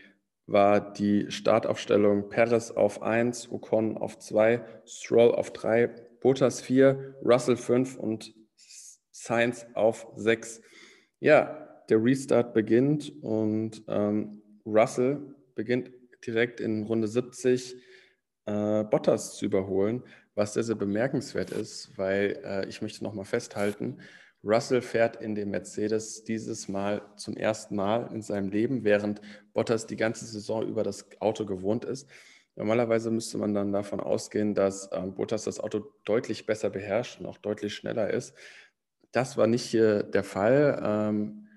war 0.46 0.94
die 0.94 1.30
Startaufstellung 1.30 2.30
Perez 2.30 2.72
auf 2.72 3.02
1, 3.02 3.52
Ocon 3.52 3.98
auf 3.98 4.18
2, 4.18 4.64
Stroll 4.86 5.34
auf 5.34 5.52
3, 5.52 5.88
Bottas 6.22 6.62
4, 6.62 7.16
Russell 7.24 7.56
5 7.58 7.98
und 7.98 8.34
Sainz 9.12 9.66
auf 9.74 10.08
6. 10.16 10.62
Ja, 11.20 11.84
der 11.90 12.04
Restart 12.04 12.54
beginnt 12.54 13.12
und 13.22 13.84
ähm, 13.88 14.42
Russell 14.66 15.36
beginnt 15.56 15.92
direkt 16.26 16.60
in 16.60 16.84
Runde 16.84 17.08
70 17.08 17.76
äh, 18.46 18.84
Bottas 18.84 19.38
zu 19.38 19.46
überholen, 19.46 20.04
was 20.36 20.54
sehr, 20.54 20.64
sehr 20.64 20.76
bemerkenswert 20.76 21.52
ist, 21.52 21.98
weil 21.98 22.40
äh, 22.44 22.68
ich 22.68 22.82
möchte 22.82 23.04
nochmal 23.04 23.26
festhalten, 23.26 24.00
Russell 24.44 24.82
fährt 24.82 25.18
in 25.22 25.36
dem 25.36 25.50
Mercedes 25.50 26.24
dieses 26.24 26.70
Mal 26.70 27.02
zum 27.18 27.36
ersten 27.36 27.76
Mal 27.76 28.10
in 28.14 28.22
seinem 28.22 28.50
Leben, 28.50 28.84
während 28.86 29.22
Bottas 29.54 29.86
die 29.86 29.98
ganze 29.98 30.26
Saison 30.26 30.66
über 30.66 30.84
das 30.84 31.06
Auto 31.20 31.46
gewohnt 31.46 31.84
ist. 31.84 32.10
Normalerweise 32.56 33.12
müsste 33.12 33.38
man 33.38 33.54
dann 33.54 33.74
davon 33.74 34.00
ausgehen, 34.00 34.54
dass 34.54 34.90
ähm, 34.92 35.16
Bottas 35.16 35.44
das 35.44 35.60
Auto 35.60 35.92
deutlich 36.06 36.46
besser 36.46 36.70
beherrscht 36.70 37.20
und 37.20 37.26
auch 37.26 37.38
deutlich 37.38 37.76
schneller 37.76 38.12
ist. 38.12 38.34
Das 39.12 39.38
war 39.38 39.48
nicht 39.48 39.64
hier 39.64 40.04
der 40.04 40.24
Fall. 40.24 40.82
Ähm, 40.84 41.48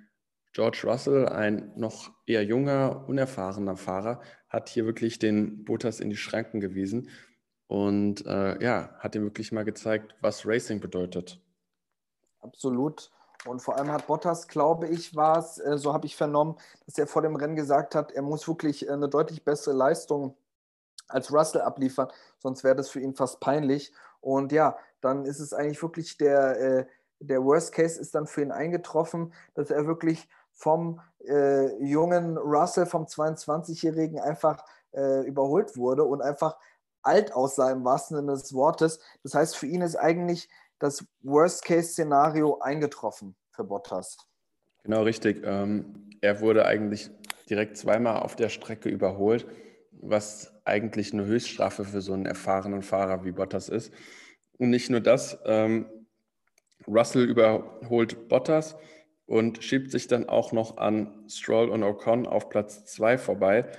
George 0.52 0.82
Russell, 0.84 1.26
ein 1.28 1.72
noch 1.76 2.10
eher 2.26 2.44
junger, 2.44 3.04
unerfahrener 3.08 3.76
Fahrer, 3.76 4.20
hat 4.48 4.68
hier 4.68 4.86
wirklich 4.86 5.18
den 5.18 5.64
Bottas 5.64 6.00
in 6.00 6.10
die 6.10 6.16
Schranken 6.16 6.60
gewiesen 6.60 7.08
und 7.72 8.26
äh, 8.26 8.62
ja, 8.62 8.90
hat 8.98 9.14
ihm 9.14 9.22
wirklich 9.22 9.50
mal 9.50 9.64
gezeigt, 9.64 10.14
was 10.20 10.44
Racing 10.44 10.78
bedeutet. 10.78 11.40
Absolut. 12.42 13.10
Und 13.46 13.62
vor 13.62 13.78
allem 13.78 13.90
hat 13.90 14.06
Bottas, 14.06 14.46
glaube 14.46 14.88
ich, 14.88 15.16
war 15.16 15.38
es, 15.38 15.56
äh, 15.56 15.78
so 15.78 15.94
habe 15.94 16.04
ich 16.04 16.14
vernommen, 16.14 16.56
dass 16.84 16.98
er 16.98 17.06
vor 17.06 17.22
dem 17.22 17.34
Rennen 17.34 17.56
gesagt 17.56 17.94
hat, 17.94 18.12
er 18.12 18.20
muss 18.20 18.46
wirklich 18.46 18.86
äh, 18.86 18.90
eine 18.90 19.08
deutlich 19.08 19.42
bessere 19.42 19.74
Leistung 19.74 20.36
als 21.08 21.32
Russell 21.32 21.62
abliefern, 21.62 22.08
sonst 22.40 22.62
wäre 22.62 22.76
das 22.76 22.90
für 22.90 23.00
ihn 23.00 23.14
fast 23.14 23.40
peinlich. 23.40 23.90
Und 24.20 24.52
ja, 24.52 24.76
dann 25.00 25.24
ist 25.24 25.40
es 25.40 25.54
eigentlich 25.54 25.82
wirklich 25.82 26.18
der, 26.18 26.60
äh, 26.60 26.86
der 27.20 27.42
Worst 27.42 27.72
Case 27.72 27.98
ist 27.98 28.14
dann 28.14 28.26
für 28.26 28.42
ihn 28.42 28.52
eingetroffen, 28.52 29.32
dass 29.54 29.70
er 29.70 29.86
wirklich 29.86 30.28
vom 30.50 31.00
äh, 31.26 31.82
jungen 31.82 32.36
Russell, 32.36 32.84
vom 32.84 33.04
22-Jährigen 33.04 34.20
einfach 34.20 34.62
äh, 34.92 35.26
überholt 35.26 35.78
wurde 35.78 36.04
und 36.04 36.20
einfach 36.20 36.58
alt 37.02 37.32
aussah 37.32 37.71
im 37.71 37.85
wahrsten 37.85 38.16
Sinne 38.16 38.32
des 38.32 38.52
Wortes. 38.54 39.00
Das 39.23 39.35
heißt, 39.35 39.56
für 39.56 39.66
ihn 39.66 39.82
ist 39.82 39.97
eigentlich 39.97 40.49
das 40.78 41.04
Worst-Case-Szenario 41.23 42.59
eingetroffen 42.59 43.37
für 43.50 43.64
Bottas. 43.64 44.16
Genau 44.82 45.02
richtig. 45.02 45.42
Ähm, 45.44 46.11
er 46.21 46.40
wurde 46.40 46.66
eigentlich 46.66 47.11
direkt 47.49 47.76
zweimal 47.76 48.21
auf 48.21 48.35
der 48.35 48.49
Strecke 48.49 48.88
überholt, 48.88 49.47
was 49.92 50.52
eigentlich 50.64 51.12
eine 51.12 51.25
Höchststrafe 51.25 51.85
für 51.85 52.00
so 52.00 52.12
einen 52.12 52.26
erfahrenen 52.26 52.82
Fahrer 52.82 53.25
wie 53.25 53.32
Bottas 53.32 53.68
ist. 53.68 53.92
Und 54.59 54.71
nicht 54.71 54.90
nur 54.90 55.00
das, 55.00 55.38
ähm, 55.44 55.87
Russell 56.87 57.25
überholt 57.25 58.28
Bottas 58.28 58.76
und 59.26 59.62
schiebt 59.62 59.90
sich 59.90 60.09
dann 60.09 60.28
auch 60.28 60.52
noch 60.52 60.78
an 60.78 61.25
Stroll 61.28 61.68
und 61.68 61.82
Ocon 61.82 62.26
auf 62.26 62.49
Platz 62.49 62.85
2 62.87 63.18
vorbei, 63.18 63.71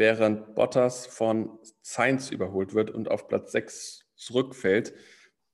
während 0.00 0.54
Bottas 0.54 1.04
von 1.04 1.58
Sainz 1.82 2.30
überholt 2.30 2.72
wird 2.72 2.90
und 2.90 3.10
auf 3.10 3.28
Platz 3.28 3.52
6 3.52 4.06
zurückfällt. 4.16 4.94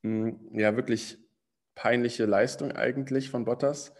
Hm, 0.05 0.51
ja, 0.53 0.77
wirklich 0.77 1.19
peinliche 1.75 2.27
Leistung 2.27 2.71
eigentlich 2.71 3.29
von 3.29 3.45
Bottas, 3.45 3.93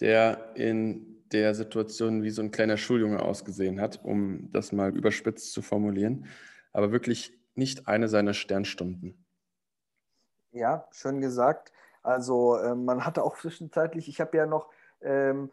der 0.00 0.50
in 0.56 1.24
der 1.30 1.54
Situation 1.54 2.24
wie 2.24 2.30
so 2.30 2.42
ein 2.42 2.50
kleiner 2.50 2.76
Schuljunge 2.76 3.22
ausgesehen 3.22 3.80
hat, 3.80 4.04
um 4.04 4.50
das 4.50 4.72
mal 4.72 4.94
überspitzt 4.96 5.52
zu 5.52 5.62
formulieren, 5.62 6.26
aber 6.72 6.90
wirklich 6.90 7.38
nicht 7.54 7.86
eine 7.86 8.08
seiner 8.08 8.34
Sternstunden. 8.34 9.24
Ja, 10.50 10.88
schön 10.90 11.20
gesagt. 11.20 11.70
Also 12.02 12.56
äh, 12.56 12.74
man 12.74 13.06
hatte 13.06 13.22
auch 13.22 13.38
zwischenzeitlich, 13.38 14.08
ich 14.08 14.20
habe 14.20 14.36
ja 14.36 14.46
noch 14.46 14.70
ähm, 15.02 15.52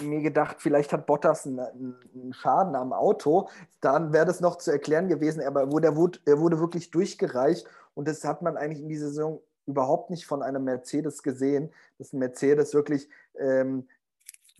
mir 0.00 0.20
gedacht, 0.20 0.56
vielleicht 0.60 0.92
hat 0.92 1.06
Bottas 1.06 1.46
einen, 1.46 1.58
einen 1.58 2.32
Schaden 2.32 2.74
am 2.74 2.92
Auto. 2.92 3.48
Dann 3.80 4.12
wäre 4.12 4.26
das 4.26 4.40
noch 4.40 4.56
zu 4.56 4.70
erklären 4.70 5.08
gewesen, 5.08 5.42
aber 5.42 5.72
wo 5.72 5.78
der 5.78 5.96
wurde, 5.96 6.18
er 6.24 6.38
wurde 6.38 6.60
wirklich 6.60 6.90
durchgereicht 6.90 7.66
und 7.94 8.08
das 8.08 8.24
hat 8.24 8.42
man 8.42 8.56
eigentlich 8.56 8.82
in 8.82 8.88
dieser 8.88 9.08
Saison 9.08 9.40
überhaupt 9.66 10.10
nicht 10.10 10.26
von 10.26 10.42
einem 10.42 10.64
Mercedes 10.64 11.22
gesehen, 11.22 11.72
dass 11.98 12.12
ein 12.12 12.18
Mercedes 12.18 12.74
wirklich 12.74 13.08
ähm, 13.38 13.88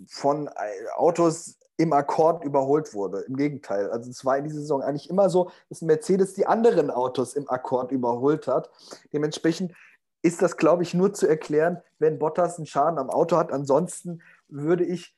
von 0.06 0.46
äh, 0.48 0.50
Autos 0.96 1.58
im 1.76 1.92
Akkord 1.92 2.44
überholt 2.44 2.94
wurde. 2.94 3.20
Im 3.22 3.36
Gegenteil. 3.36 3.90
Also 3.90 4.10
es 4.10 4.24
war 4.24 4.38
in 4.38 4.44
dieser 4.44 4.60
Saison 4.60 4.82
eigentlich 4.82 5.10
immer 5.10 5.28
so, 5.28 5.50
dass 5.68 5.82
Mercedes 5.82 6.34
die 6.34 6.46
anderen 6.46 6.90
Autos 6.90 7.34
im 7.34 7.48
Akkord 7.50 7.90
überholt 7.90 8.46
hat. 8.46 8.70
Dementsprechend 9.12 9.72
ist 10.24 10.40
das, 10.40 10.56
glaube 10.56 10.82
ich, 10.82 10.94
nur 10.94 11.12
zu 11.12 11.28
erklären, 11.28 11.82
wenn 11.98 12.18
Bottas 12.18 12.56
einen 12.56 12.64
Schaden 12.64 12.98
am 12.98 13.10
Auto 13.10 13.36
hat. 13.36 13.52
Ansonsten 13.52 14.22
würde 14.48 14.82
ich 14.82 15.14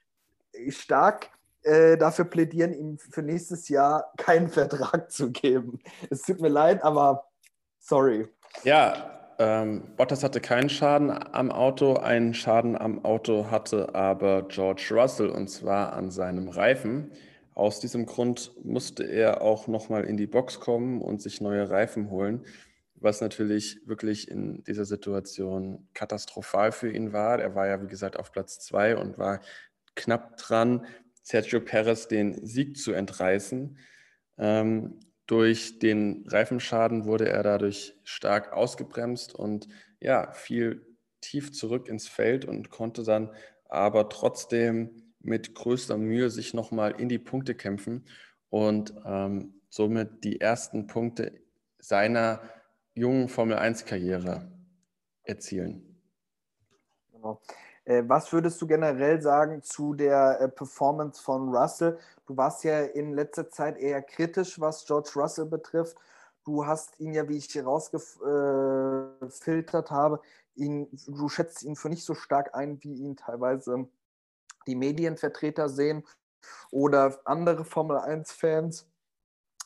stark 0.68 1.30
äh, 1.62 1.96
dafür 1.96 2.24
plädieren, 2.24 2.74
ihm 2.74 2.98
für 2.98 3.22
nächstes 3.22 3.68
Jahr 3.68 4.12
keinen 4.16 4.48
Vertrag 4.48 5.12
zu 5.12 5.30
geben. 5.30 5.78
Es 6.10 6.22
tut 6.22 6.40
mir 6.40 6.48
leid, 6.48 6.82
aber 6.82 7.28
sorry. 7.78 8.26
Ja, 8.64 9.34
ähm, 9.38 9.84
Bottas 9.96 10.24
hatte 10.24 10.40
keinen 10.40 10.68
Schaden 10.68 11.10
am 11.10 11.52
Auto. 11.52 11.94
Einen 11.94 12.34
Schaden 12.34 12.76
am 12.76 13.04
Auto 13.04 13.48
hatte 13.48 13.94
aber 13.94 14.42
George 14.48 14.88
Russell 14.90 15.28
und 15.28 15.48
zwar 15.48 15.92
an 15.92 16.10
seinem 16.10 16.48
Reifen. 16.48 17.12
Aus 17.54 17.78
diesem 17.78 18.06
Grund 18.06 18.52
musste 18.64 19.04
er 19.04 19.40
auch 19.40 19.68
nochmal 19.68 20.02
in 20.04 20.16
die 20.16 20.26
Box 20.26 20.58
kommen 20.58 21.00
und 21.00 21.22
sich 21.22 21.40
neue 21.40 21.70
Reifen 21.70 22.10
holen 22.10 22.44
was 22.98 23.20
natürlich 23.20 23.80
wirklich 23.86 24.30
in 24.30 24.64
dieser 24.64 24.84
Situation 24.84 25.88
katastrophal 25.94 26.72
für 26.72 26.90
ihn 26.90 27.12
war. 27.12 27.38
Er 27.40 27.54
war 27.54 27.66
ja, 27.66 27.82
wie 27.82 27.88
gesagt, 27.88 28.18
auf 28.18 28.32
Platz 28.32 28.58
zwei 28.58 28.96
und 28.96 29.18
war 29.18 29.40
knapp 29.94 30.36
dran, 30.36 30.86
Sergio 31.22 31.60
Perez 31.60 32.08
den 32.08 32.46
Sieg 32.46 32.78
zu 32.78 32.92
entreißen. 32.92 33.78
Ähm, 34.38 35.00
durch 35.26 35.78
den 35.80 36.24
Reifenschaden 36.28 37.04
wurde 37.04 37.28
er 37.28 37.42
dadurch 37.42 37.98
stark 38.04 38.52
ausgebremst 38.52 39.34
und 39.34 39.66
ja, 40.00 40.30
fiel 40.32 40.86
tief 41.20 41.52
zurück 41.52 41.88
ins 41.88 42.06
Feld 42.06 42.44
und 42.44 42.70
konnte 42.70 43.02
dann 43.02 43.34
aber 43.68 44.08
trotzdem 44.08 45.12
mit 45.20 45.54
größter 45.54 45.98
Mühe 45.98 46.30
sich 46.30 46.54
nochmal 46.54 46.94
in 47.00 47.08
die 47.08 47.18
Punkte 47.18 47.54
kämpfen 47.56 48.04
und 48.48 48.94
ähm, 49.04 49.60
somit 49.68 50.22
die 50.22 50.40
ersten 50.40 50.86
Punkte 50.86 51.32
seiner 51.80 52.40
jungen 52.96 53.28
Formel-1-Karriere 53.28 54.50
erzielen. 55.22 56.02
Genau. 57.12 57.40
Äh, 57.84 58.02
was 58.06 58.32
würdest 58.32 58.60
du 58.60 58.66
generell 58.66 59.22
sagen 59.22 59.62
zu 59.62 59.94
der 59.94 60.40
äh, 60.40 60.48
Performance 60.48 61.22
von 61.22 61.54
Russell? 61.54 61.96
Du 62.26 62.36
warst 62.36 62.64
ja 62.64 62.80
in 62.80 63.12
letzter 63.12 63.48
Zeit 63.48 63.78
eher 63.78 64.02
kritisch, 64.02 64.60
was 64.60 64.84
George 64.84 65.10
Russell 65.14 65.46
betrifft. 65.46 65.96
Du 66.44 66.66
hast 66.66 66.98
ihn 66.98 67.12
ja, 67.12 67.28
wie 67.28 67.36
ich 67.36 67.54
herausgefiltert 67.54 69.90
habe, 69.90 70.20
ihn, 70.54 70.88
du 71.06 71.28
schätzt 71.28 71.62
ihn 71.64 71.76
für 71.76 71.88
nicht 71.88 72.04
so 72.04 72.14
stark 72.14 72.54
ein, 72.54 72.82
wie 72.82 72.94
ihn 72.94 73.16
teilweise 73.16 73.88
die 74.66 74.74
Medienvertreter 74.74 75.68
sehen 75.68 76.04
oder 76.70 77.18
andere 77.24 77.64
Formel 77.64 77.98
1-Fans, 77.98 78.88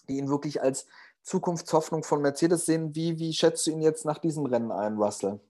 die 0.09 0.19
ihn 0.19 0.29
wirklich 0.29 0.63
als 0.63 0.87
Zukunftshoffnung 1.23 2.03
von 2.03 2.23
Mercedes 2.23 2.67
sehen. 2.67 2.95
Wie, 2.95 3.19
wie 3.19 3.33
schätzt 3.33 3.67
du 3.67 3.71
ihn 3.71 3.83
jetzt 3.83 4.05
nach 4.05 4.19
diesem 4.19 4.47
Rennen 4.47 4.73
ein, 4.73 4.97
Russell? 4.97 5.41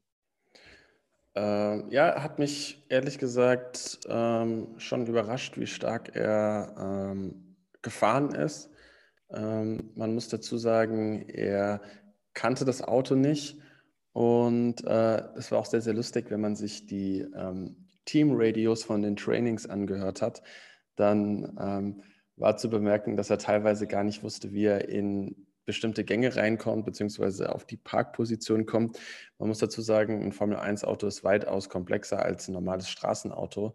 Äh, 1.36 1.94
ja, 1.94 2.22
hat 2.22 2.38
mich 2.38 2.84
ehrlich 2.88 3.18
gesagt 3.18 4.00
ähm, 4.08 4.74
schon 4.78 5.06
überrascht, 5.06 5.58
wie 5.58 5.66
stark 5.66 6.16
er 6.16 6.74
ähm, 6.78 7.56
gefahren 7.82 8.34
ist. 8.34 8.70
Ähm, 9.30 9.92
man 9.94 10.14
muss 10.14 10.28
dazu 10.28 10.58
sagen, 10.58 11.28
er 11.28 11.80
kannte 12.34 12.64
das 12.64 12.82
Auto 12.82 13.14
nicht 13.14 13.58
und 14.12 14.84
äh, 14.84 15.22
es 15.36 15.52
war 15.52 15.60
auch 15.60 15.66
sehr, 15.66 15.82
sehr 15.82 15.94
lustig, 15.94 16.30
wenn 16.30 16.40
man 16.40 16.56
sich 16.56 16.86
die 16.86 17.20
ähm, 17.20 17.88
Team-Radios 18.06 18.82
von 18.82 19.02
den 19.02 19.14
Trainings 19.14 19.66
angehört 19.66 20.20
hat. 20.20 20.42
Dann 20.96 21.56
ähm, 21.60 22.02
war 22.36 22.56
zu 22.56 22.68
bemerken, 22.70 23.16
dass 23.16 23.30
er 23.30 23.38
teilweise 23.38 23.86
gar 23.86 24.02
nicht 24.02 24.24
wusste, 24.24 24.52
wie 24.52 24.64
er 24.64 24.88
in 24.88 25.46
bestimmte 25.70 26.04
Gänge 26.04 26.34
reinkommt, 26.34 26.84
beziehungsweise 26.84 27.54
auf 27.54 27.64
die 27.64 27.76
Parkposition 27.76 28.66
kommt. 28.66 28.98
Man 29.38 29.48
muss 29.48 29.58
dazu 29.58 29.82
sagen, 29.82 30.20
ein 30.20 30.32
Formel-1-Auto 30.32 31.06
ist 31.06 31.22
weitaus 31.22 31.68
komplexer 31.68 32.20
als 32.20 32.48
ein 32.48 32.54
normales 32.54 32.88
Straßenauto. 32.88 33.74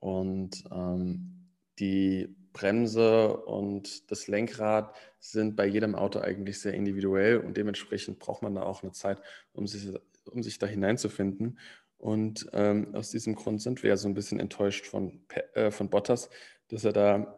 Und 0.00 0.64
ähm, 0.72 1.46
die 1.78 2.34
Bremse 2.52 3.36
und 3.36 4.10
das 4.10 4.26
Lenkrad 4.26 4.92
sind 5.20 5.54
bei 5.54 5.66
jedem 5.66 5.94
Auto 5.94 6.18
eigentlich 6.18 6.58
sehr 6.58 6.74
individuell 6.74 7.38
und 7.38 7.56
dementsprechend 7.56 8.18
braucht 8.18 8.42
man 8.42 8.56
da 8.56 8.62
auch 8.62 8.82
eine 8.82 8.90
Zeit, 8.90 9.20
um 9.52 9.68
sich, 9.68 9.88
um 10.24 10.42
sich 10.42 10.58
da 10.58 10.66
hineinzufinden. 10.66 11.60
Und 11.96 12.48
ähm, 12.54 12.92
aus 12.94 13.10
diesem 13.10 13.36
Grund 13.36 13.62
sind 13.62 13.84
wir 13.84 13.90
ja 13.90 13.96
so 13.96 14.08
ein 14.08 14.14
bisschen 14.14 14.40
enttäuscht 14.40 14.86
von, 14.86 15.20
äh, 15.54 15.70
von 15.70 15.90
Bottas, 15.90 16.28
dass 16.68 16.84
er 16.84 16.92
da 16.92 17.35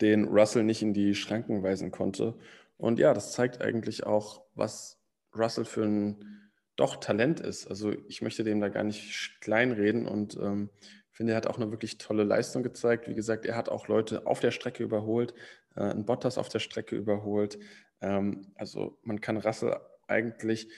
den 0.00 0.24
Russell 0.26 0.64
nicht 0.64 0.82
in 0.82 0.94
die 0.94 1.14
Schranken 1.14 1.62
weisen 1.62 1.90
konnte. 1.90 2.34
Und 2.76 2.98
ja, 2.98 3.14
das 3.14 3.32
zeigt 3.32 3.60
eigentlich 3.60 4.04
auch, 4.04 4.42
was 4.54 4.98
Russell 5.34 5.64
für 5.64 5.84
ein 5.84 6.50
doch 6.76 6.96
Talent 6.96 7.40
ist. 7.40 7.66
Also 7.66 7.92
ich 8.06 8.20
möchte 8.20 8.44
dem 8.44 8.60
da 8.60 8.68
gar 8.68 8.84
nicht 8.84 9.40
kleinreden 9.40 10.06
und 10.06 10.36
ähm, 10.36 10.70
finde, 11.10 11.32
er 11.32 11.38
hat 11.38 11.46
auch 11.46 11.56
eine 11.56 11.70
wirklich 11.70 11.96
tolle 11.96 12.24
Leistung 12.24 12.62
gezeigt. 12.62 13.08
Wie 13.08 13.14
gesagt, 13.14 13.46
er 13.46 13.56
hat 13.56 13.70
auch 13.70 13.88
Leute 13.88 14.26
auf 14.26 14.40
der 14.40 14.50
Strecke 14.50 14.82
überholt, 14.82 15.32
äh, 15.74 15.80
einen 15.80 16.04
Bottas 16.04 16.36
auf 16.36 16.50
der 16.50 16.58
Strecke 16.58 16.94
überholt. 16.94 17.58
Ähm, 18.02 18.52
also 18.54 18.98
man 19.02 19.22
kann 19.22 19.38
Russell 19.38 19.76
eigentlich 20.06 20.68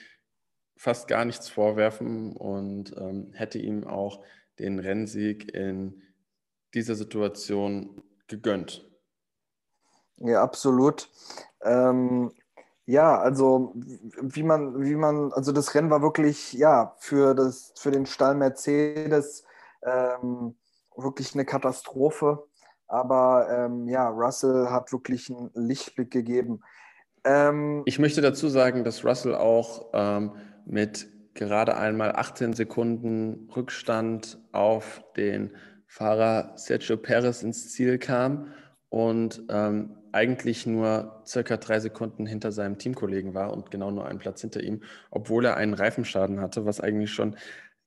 fast 0.77 1.09
gar 1.09 1.25
nichts 1.25 1.49
vorwerfen 1.49 2.37
und 2.37 2.95
ähm, 2.97 3.33
hätte 3.33 3.59
ihm 3.59 3.85
auch 3.85 4.25
den 4.61 4.79
Rennsieg 4.79 5.53
in 5.53 6.03
dieser 6.73 6.95
Situation 6.95 8.01
gegönnt. 8.29 8.88
Ja, 10.21 10.43
absolut. 10.43 11.09
Ähm, 11.63 12.33
ja, 12.87 13.19
also 13.19 13.75
wie 13.75 14.43
man, 14.43 14.83
wie 14.83 14.95
man, 14.95 15.33
also 15.33 15.53
das 15.53 15.75
Rennen 15.75 15.91
war 15.91 16.01
wirklich, 16.01 16.55
ja, 16.55 16.95
für, 16.99 17.35
das, 17.35 17.75
für 17.77 17.91
den 17.91 18.07
Stall 18.07 18.35
Mercedes 18.35 19.45
ähm, 19.83 20.57
wirklich 20.97 21.35
eine 21.35 21.45
Katastrophe. 21.45 22.47
Aber 22.87 23.47
ähm, 23.51 23.87
ja, 23.89 24.09
Russell 24.09 24.69
hat 24.71 24.93
wirklich 24.93 25.29
einen 25.29 25.51
Lichtblick 25.55 26.11
gegeben. 26.11 26.63
Ähm, 27.25 27.83
ich 27.85 27.99
möchte 27.99 28.23
dazu 28.23 28.49
sagen, 28.49 28.85
dass 28.85 29.05
Russell 29.05 29.35
auch 29.35 29.91
ähm, 29.93 30.33
mit 30.65 31.09
gerade 31.35 31.77
einmal 31.77 32.17
18 32.17 32.55
Sekunden 32.55 33.51
Rückstand 33.55 34.39
auf 34.53 35.03
den 35.17 35.55
Fahrer 35.87 36.53
Sergio 36.57 36.97
Perez 36.97 37.43
ins 37.43 37.71
Ziel 37.73 37.99
kam 37.99 38.53
und 38.89 39.45
ähm, 39.51 39.98
eigentlich 40.13 40.67
nur 40.67 41.23
circa 41.27 41.57
drei 41.57 41.81
Sekunden 41.81 42.27
hinter 42.27 42.53
seinem 42.53 42.79
Teamkollegen 42.79 43.35
war 43.35 43.53
und 43.53 43.71
genau 43.71 43.91
nur 43.91 44.07
einen 44.07 44.19
Platz 44.19 44.41
hinter 44.41 44.63
ihm, 44.63 44.83
obwohl 45.11 45.45
er 45.45 45.57
einen 45.57 45.75
Reifenschaden 45.75 46.41
hatte, 46.41 46.65
was 46.65 46.81
eigentlich 46.81 47.13
schon, 47.13 47.37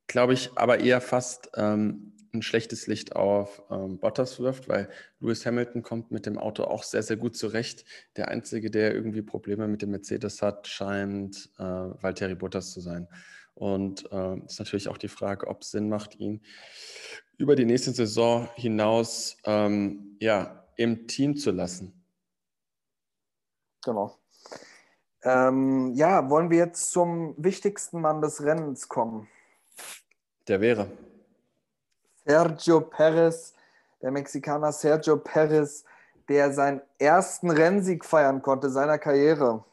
glaube 0.07 0.33
ich, 0.33 0.51
aber 0.55 0.79
eher 0.79 1.01
fast 1.01 1.51
ähm, 1.55 2.13
ein 2.33 2.41
schlechtes 2.41 2.87
Licht 2.87 3.15
auf 3.15 3.61
ähm, 3.69 3.99
Bottas 3.99 4.39
wirft, 4.39 4.69
weil 4.69 4.89
Lewis 5.19 5.45
Hamilton 5.45 5.83
kommt 5.83 6.11
mit 6.11 6.25
dem 6.25 6.37
Auto 6.37 6.63
auch 6.63 6.83
sehr, 6.83 7.03
sehr 7.03 7.17
gut 7.17 7.35
zurecht. 7.35 7.85
Der 8.15 8.29
Einzige, 8.29 8.71
der 8.71 8.93
irgendwie 8.93 9.21
Probleme 9.21 9.67
mit 9.67 9.81
dem 9.81 9.91
Mercedes 9.91 10.41
hat, 10.41 10.67
scheint 10.67 11.49
äh, 11.57 11.63
Valtteri 11.63 12.35
Bottas 12.35 12.71
zu 12.71 12.79
sein. 12.79 13.07
Und 13.53 14.09
äh, 14.11 14.37
ist 14.45 14.59
natürlich 14.59 14.87
auch 14.87 14.97
die 14.97 15.09
Frage, 15.09 15.47
ob 15.47 15.61
es 15.61 15.71
Sinn 15.71 15.89
macht, 15.89 16.15
ihn 16.19 16.41
über 17.37 17.55
die 17.55 17.65
nächste 17.65 17.91
Saison 17.91 18.49
hinaus 18.55 19.37
ähm, 19.45 20.15
ja, 20.19 20.65
im 20.77 21.07
Team 21.07 21.35
zu 21.35 21.51
lassen. 21.51 22.00
Genau. 23.83 24.17
Ähm, 25.23 25.93
ja, 25.93 26.29
wollen 26.29 26.49
wir 26.49 26.57
jetzt 26.57 26.91
zum 26.91 27.35
wichtigsten 27.37 28.01
Mann 28.01 28.21
des 28.21 28.43
Rennens 28.43 28.87
kommen? 28.87 29.27
Der 30.47 30.61
wäre. 30.61 30.87
Sergio 32.25 32.81
Perez, 32.81 33.53
der 34.01 34.11
Mexikaner 34.11 34.71
Sergio 34.71 35.17
Perez, 35.17 35.85
der 36.27 36.53
seinen 36.53 36.81
ersten 36.97 37.49
Rennsieg 37.49 38.05
feiern 38.05 38.41
konnte 38.41 38.69
seiner 38.69 38.97
Karriere. 38.97 39.63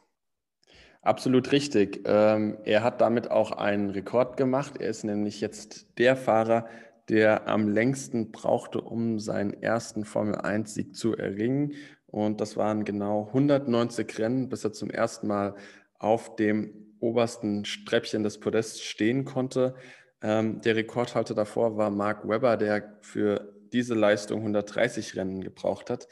Absolut 1.01 1.51
richtig. 1.51 2.01
Ähm, 2.05 2.57
er 2.65 2.83
hat 2.83 3.01
damit 3.01 3.31
auch 3.31 3.51
einen 3.51 3.89
Rekord 3.89 4.35
gemacht. 4.37 4.73
Er 4.79 4.89
ist 4.89 5.03
nämlich 5.03 5.39
jetzt 5.39 5.87
der 5.97 6.15
Fahrer, 6.15 6.67
der 7.07 7.47
am 7.47 7.67
längsten 7.69 8.31
brauchte, 8.31 8.81
um 8.81 9.19
seinen 9.19 9.53
ersten 9.53 10.03
Formel-1-Sieg 10.03 10.95
zu 10.95 11.15
erringen. 11.15 11.73
Und 12.11 12.41
das 12.41 12.57
waren 12.57 12.85
genau 12.85 13.27
190 13.27 14.17
Rennen, 14.19 14.49
bis 14.49 14.63
er 14.63 14.73
zum 14.73 14.89
ersten 14.89 15.27
Mal 15.27 15.55
auf 15.99 16.35
dem 16.35 16.95
obersten 16.99 17.65
Streppchen 17.65 18.23
des 18.23 18.39
Podests 18.39 18.81
stehen 18.81 19.25
konnte. 19.25 19.75
Ähm, 20.21 20.61
der 20.61 20.75
Rekordhalter 20.75 21.33
davor 21.33 21.77
war 21.77 21.89
Mark 21.89 22.27
Webber, 22.27 22.57
der 22.57 22.97
für 23.01 23.53
diese 23.71 23.93
Leistung 23.93 24.39
130 24.39 25.15
Rennen 25.15 25.41
gebraucht 25.41 25.89
hat. 25.89 26.07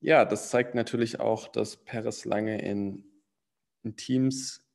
Ja, 0.00 0.24
das 0.24 0.50
zeigt 0.50 0.74
natürlich 0.74 1.20
auch, 1.20 1.48
dass 1.48 1.76
Perez 1.76 2.24
lange 2.24 2.60
in, 2.62 3.04
in 3.82 3.96
Teams, 3.96 4.66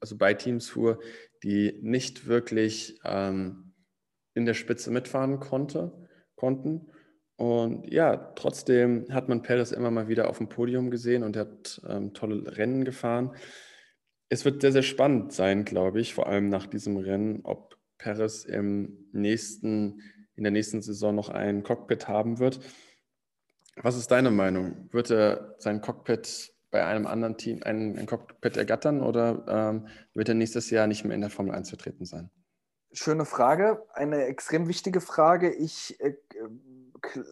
also 0.00 0.16
bei 0.16 0.34
Teams 0.34 0.70
fuhr, 0.70 1.00
die 1.42 1.78
nicht 1.82 2.26
wirklich 2.26 2.98
ähm, 3.04 3.74
in 4.34 4.46
der 4.46 4.54
Spitze 4.54 4.90
mitfahren 4.90 5.40
konnte, 5.40 6.08
konnten. 6.36 6.90
Und 7.36 7.86
ja, 7.92 8.16
trotzdem 8.16 9.06
hat 9.10 9.28
man 9.28 9.42
Perez 9.42 9.70
immer 9.70 9.90
mal 9.90 10.08
wieder 10.08 10.28
auf 10.30 10.38
dem 10.38 10.48
Podium 10.48 10.90
gesehen 10.90 11.22
und 11.22 11.36
er 11.36 11.42
hat 11.42 11.82
ähm, 11.86 12.14
tolle 12.14 12.56
Rennen 12.56 12.84
gefahren. 12.84 13.34
Es 14.28 14.44
wird 14.44 14.62
sehr, 14.62 14.72
sehr 14.72 14.82
spannend 14.82 15.32
sein, 15.32 15.64
glaube 15.64 16.00
ich, 16.00 16.14
vor 16.14 16.26
allem 16.26 16.48
nach 16.48 16.66
diesem 16.66 16.96
Rennen, 16.96 17.40
ob 17.44 17.76
Perez 17.98 18.44
im 18.44 19.08
nächsten, 19.12 20.00
in 20.34 20.44
der 20.44 20.50
nächsten 20.50 20.80
Saison 20.80 21.14
noch 21.14 21.28
ein 21.28 21.62
Cockpit 21.62 22.08
haben 22.08 22.38
wird. 22.38 22.60
Was 23.76 23.96
ist 23.96 24.10
deine 24.10 24.30
Meinung? 24.30 24.88
Wird 24.90 25.10
er 25.10 25.54
sein 25.58 25.82
Cockpit 25.82 26.54
bei 26.70 26.84
einem 26.84 27.06
anderen 27.06 27.36
Team, 27.36 27.60
ein, 27.62 27.98
ein 27.98 28.06
Cockpit 28.06 28.56
ergattern 28.56 29.02
oder 29.02 29.44
ähm, 29.48 29.88
wird 30.14 30.28
er 30.28 30.34
nächstes 30.34 30.70
Jahr 30.70 30.86
nicht 30.86 31.04
mehr 31.04 31.14
in 31.14 31.20
der 31.20 31.30
Formel 31.30 31.54
1 31.54 31.68
vertreten 31.68 32.06
sein? 32.06 32.30
Schöne 32.92 33.26
Frage, 33.26 33.82
eine 33.92 34.24
extrem 34.24 34.68
wichtige 34.68 35.00
Frage. 35.00 35.52
Ich, 35.52 36.00
äh, 36.00 36.14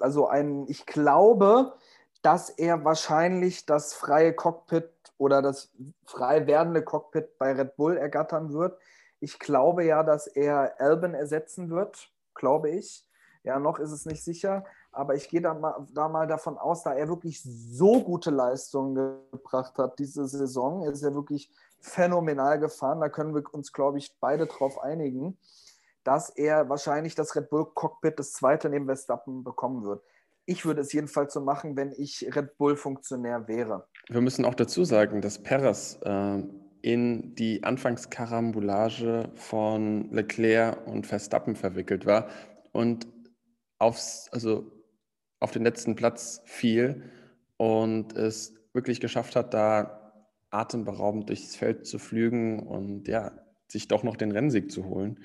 also 0.00 0.26
ein, 0.26 0.66
ich 0.68 0.86
glaube, 0.86 1.74
dass 2.22 2.50
er 2.50 2.84
wahrscheinlich 2.84 3.66
das 3.66 3.94
freie 3.94 4.32
Cockpit 4.32 4.90
oder 5.18 5.42
das 5.42 5.70
frei 6.06 6.46
werdende 6.46 6.82
Cockpit 6.82 7.38
bei 7.38 7.52
Red 7.52 7.76
Bull 7.76 7.96
ergattern 7.96 8.52
wird. 8.52 8.78
Ich 9.20 9.38
glaube 9.38 9.84
ja, 9.84 10.02
dass 10.02 10.26
er 10.26 10.80
Alban 10.80 11.14
ersetzen 11.14 11.70
wird, 11.70 12.10
glaube 12.34 12.70
ich. 12.70 13.06
Ja, 13.42 13.58
noch 13.58 13.78
ist 13.78 13.92
es 13.92 14.06
nicht 14.06 14.24
sicher, 14.24 14.64
aber 14.90 15.16
ich 15.16 15.28
gehe 15.28 15.42
da 15.42 15.52
mal, 15.52 15.86
da 15.92 16.08
mal 16.08 16.26
davon 16.26 16.56
aus, 16.56 16.82
da 16.82 16.94
er 16.94 17.08
wirklich 17.08 17.42
so 17.42 18.02
gute 18.02 18.30
Leistungen 18.30 18.94
gebracht 19.30 19.76
hat 19.76 19.98
diese 19.98 20.26
Saison, 20.26 20.82
er 20.82 20.92
ist 20.92 21.02
ja 21.02 21.14
wirklich 21.14 21.50
phänomenal 21.78 22.58
gefahren, 22.58 23.00
da 23.00 23.10
können 23.10 23.34
wir 23.34 23.42
uns, 23.52 23.72
glaube 23.72 23.98
ich, 23.98 24.16
beide 24.18 24.46
drauf 24.46 24.80
einigen, 24.80 25.36
dass 26.04 26.30
er 26.30 26.68
wahrscheinlich 26.68 27.14
das 27.14 27.34
Red 27.34 27.50
Bull 27.50 27.66
Cockpit 27.74 28.18
das 28.18 28.32
zweite 28.32 28.68
neben 28.68 28.86
Verstappen 28.86 29.42
bekommen 29.42 29.84
wird. 29.84 30.02
Ich 30.46 30.66
würde 30.66 30.82
es 30.82 30.92
jedenfalls 30.92 31.32
so 31.32 31.40
machen, 31.40 31.76
wenn 31.76 31.92
ich 31.92 32.28
Red 32.36 32.58
Bull-Funktionär 32.58 33.48
wäre. 33.48 33.88
Wir 34.08 34.20
müssen 34.20 34.44
auch 34.44 34.54
dazu 34.54 34.84
sagen, 34.84 35.22
dass 35.22 35.42
Perez 35.42 35.98
äh, 36.02 36.42
in 36.82 37.34
die 37.34 37.64
Anfangskarambolage 37.64 39.30
von 39.36 40.10
Leclerc 40.12 40.86
und 40.86 41.06
Verstappen 41.06 41.56
verwickelt 41.56 42.04
war 42.04 42.28
und 42.72 43.06
aufs, 43.78 44.28
also 44.32 44.70
auf 45.40 45.50
den 45.50 45.64
letzten 45.64 45.96
Platz 45.96 46.42
fiel 46.44 47.10
und 47.56 48.14
es 48.14 48.54
wirklich 48.74 49.00
geschafft 49.00 49.34
hat, 49.34 49.54
da 49.54 50.26
atemberaubend 50.50 51.30
durchs 51.30 51.56
Feld 51.56 51.86
zu 51.86 51.98
flügen 51.98 52.60
und 52.60 53.08
ja, 53.08 53.32
sich 53.66 53.88
doch 53.88 54.02
noch 54.02 54.16
den 54.16 54.32
Rennsieg 54.32 54.70
zu 54.70 54.84
holen. 54.84 55.20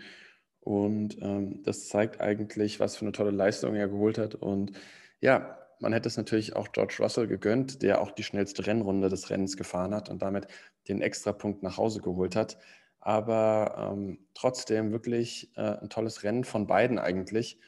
Und 0.62 1.17
ähm, 1.22 1.63
das 1.63 1.88
zeigt 1.88 2.22
eigentlich, 2.22 2.80
was 2.80 2.98
für 2.98 3.06
eine 3.06 3.12
tolle 3.12 3.32
Leistung 3.32 3.76
er 3.76 3.88
geholt 3.88 4.17
hat. 4.17 4.36
Und 4.36 4.74
ja, 5.22 5.58
man 5.80 5.93
hätte 5.93 6.10
es 6.10 6.17
natürlich 6.17 6.56
auch 6.56 6.72
George 6.72 6.98
Russell 7.00 7.28
gegönnt, 7.28 7.82
der 7.82 8.02
auch 8.02 8.12
die 8.12 8.24
schnellste 8.24 8.67
Rennrunde 8.67 9.10
des 9.10 9.30
Rennens 9.30 9.56
gefahren 9.58 9.95
hat 9.95 10.10
und 10.10 10.22
damit 10.22 10.48
den 10.88 11.02
Extrapunkt 11.02 11.63
nach 11.63 11.78
Hause 11.78 12.02
geholt 12.02 12.36
hat. 12.36 12.58
Aber 13.00 13.91
ähm, 13.93 14.19
trotzdem 14.34 14.91
wirklich 14.91 15.52
äh, 15.56 15.78
ein 15.80 15.89
tolles 15.89 16.24
Rennen 16.24 16.43
von 16.43 16.67
beiden 16.67 17.00
eigentlich. 17.00 17.60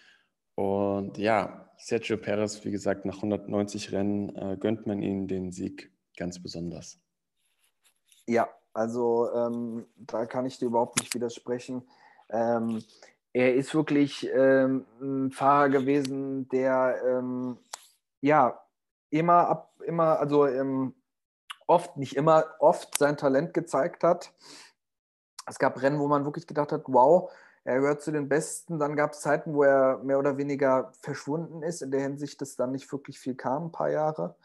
Und 0.55 1.17
ja, 1.17 1.69
Sergio 1.77 2.17
Perez, 2.17 2.63
wie 2.65 2.71
gesagt, 2.71 3.05
nach 3.05 3.15
190 3.15 3.93
Rennen 3.93 4.35
äh, 4.35 4.57
gönnt 4.59 4.85
man 4.85 5.01
ihm 5.01 5.27
den 5.27 5.51
Sieg 5.51 5.91
ganz 6.17 6.41
besonders. 6.41 6.99
Ja, 8.27 8.49
also 8.73 9.29
ähm, 9.33 9.87
da 9.95 10.25
kann 10.25 10.45
ich 10.45 10.59
dir 10.59 10.65
überhaupt 10.65 10.99
nicht 10.99 11.15
widersprechen. 11.15 11.83
Ähm, 12.31 12.83
er 13.33 13.55
ist 13.55 13.73
wirklich 13.75 14.29
ähm, 14.33 14.85
ein 15.01 15.31
Fahrer 15.31 15.69
gewesen, 15.69 16.49
der 16.49 17.01
ähm, 17.07 17.57
ja 18.21 18.59
immer 19.09 19.47
ab, 19.47 19.73
immer, 19.85 20.19
also 20.19 20.47
ähm, 20.47 20.95
oft, 21.67 21.97
nicht 21.97 22.15
immer, 22.15 22.45
oft 22.59 22.97
sein 22.97 23.17
Talent 23.17 23.53
gezeigt 23.53 24.03
hat. 24.03 24.33
Es 25.47 25.59
gab 25.59 25.81
Rennen, 25.81 25.99
wo 25.99 26.07
man 26.07 26.25
wirklich 26.25 26.47
gedacht 26.47 26.71
hat, 26.71 26.83
wow, 26.87 27.31
er 27.63 27.79
gehört 27.79 28.01
zu 28.01 28.11
den 28.11 28.27
Besten. 28.29 28.79
Dann 28.79 28.95
gab 28.95 29.11
es 29.11 29.21
Zeiten, 29.21 29.53
wo 29.53 29.63
er 29.63 29.99
mehr 29.99 30.19
oder 30.19 30.37
weniger 30.37 30.91
verschwunden 31.01 31.63
ist, 31.63 31.81
in 31.81 31.91
der 31.91 32.01
Hinsicht, 32.01 32.41
dass 32.41 32.55
dann 32.55 32.71
nicht 32.71 32.91
wirklich 32.91 33.19
viel 33.19 33.35
kam, 33.35 33.65
ein 33.65 33.71
paar 33.71 33.89
Jahre. 33.89 34.35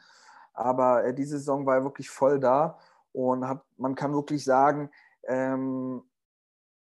Aber 0.53 1.05
äh, 1.05 1.15
diese 1.15 1.39
Saison 1.39 1.67
war 1.67 1.77
er 1.77 1.85
wirklich 1.85 2.11
voll 2.11 2.41
da 2.41 2.79
und 3.13 3.47
hat, 3.49 3.63
man 3.77 3.95
kann 3.95 4.15
wirklich 4.15 4.45
sagen, 4.45 4.91
ähm, 5.25 6.03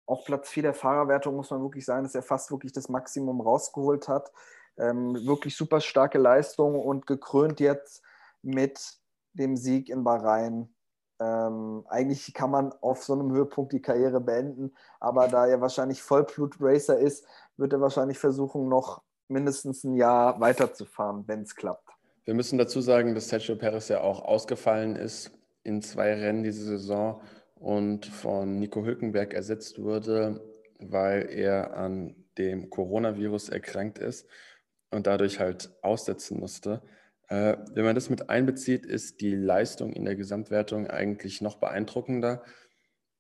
auf 0.09 0.25
Platz 0.25 0.49
4 0.49 0.63
der 0.63 0.73
Fahrerwertung 0.73 1.35
muss 1.35 1.51
man 1.51 1.61
wirklich 1.61 1.85
sagen, 1.85 2.03
dass 2.03 2.15
er 2.15 2.23
fast 2.23 2.51
wirklich 2.51 2.71
das 2.71 2.89
Maximum 2.89 3.41
rausgeholt 3.41 4.07
hat. 4.07 4.31
Ähm, 4.77 5.15
wirklich 5.25 5.55
super 5.55 5.81
starke 5.81 6.17
Leistung 6.17 6.79
und 6.79 7.05
gekrönt 7.05 7.59
jetzt 7.59 8.01
mit 8.41 8.79
dem 9.33 9.57
Sieg 9.57 9.89
in 9.89 10.03
Bahrain 10.03 10.73
ähm, 11.19 11.83
eigentlich 11.89 12.33
kann 12.33 12.49
man 12.49 12.71
auf 12.81 13.03
so 13.03 13.13
einem 13.13 13.31
Höhepunkt 13.31 13.73
die 13.73 13.81
Karriere 13.81 14.21
beenden, 14.21 14.71
aber 14.99 15.27
da 15.27 15.47
er 15.47 15.59
wahrscheinlich 15.59 16.01
Vollblut-Racer 16.01 16.97
ist, 16.97 17.25
wird 17.57 17.73
er 17.73 17.81
wahrscheinlich 17.81 18.17
versuchen, 18.17 18.69
noch 18.69 19.01
mindestens 19.27 19.83
ein 19.83 19.95
Jahr 19.95 20.39
weiterzufahren, 20.39 21.27
wenn 21.27 21.41
es 21.41 21.55
klappt. 21.55 21.89
Wir 22.23 22.33
müssen 22.33 22.57
dazu 22.57 22.79
sagen, 22.79 23.15
dass 23.15 23.27
Sergio 23.27 23.55
Perez 23.55 23.89
ja 23.89 24.01
auch 24.01 24.23
ausgefallen 24.23 24.95
ist 24.95 25.31
in 25.63 25.81
zwei 25.81 26.13
Rennen 26.13 26.43
diese 26.43 26.63
Saison 26.63 27.21
und 27.59 28.05
von 28.05 28.59
Nico 28.59 28.83
Hülkenberg 28.83 29.33
ersetzt 29.33 29.79
wurde, 29.79 30.41
weil 30.79 31.29
er 31.29 31.75
an 31.75 32.15
dem 32.37 32.69
Coronavirus 32.69 33.49
erkrankt 33.49 33.99
ist 33.99 34.27
und 34.91 35.07
dadurch 35.07 35.39
halt 35.39 35.71
aussetzen 35.81 36.39
musste. 36.39 36.81
Äh, 37.27 37.57
wenn 37.73 37.85
man 37.85 37.95
das 37.95 38.09
mit 38.09 38.29
einbezieht, 38.29 38.85
ist 38.85 39.21
die 39.21 39.35
Leistung 39.35 39.93
in 39.93 40.05
der 40.05 40.15
Gesamtwertung 40.15 40.87
eigentlich 40.87 41.41
noch 41.41 41.57
beeindruckender 41.57 42.43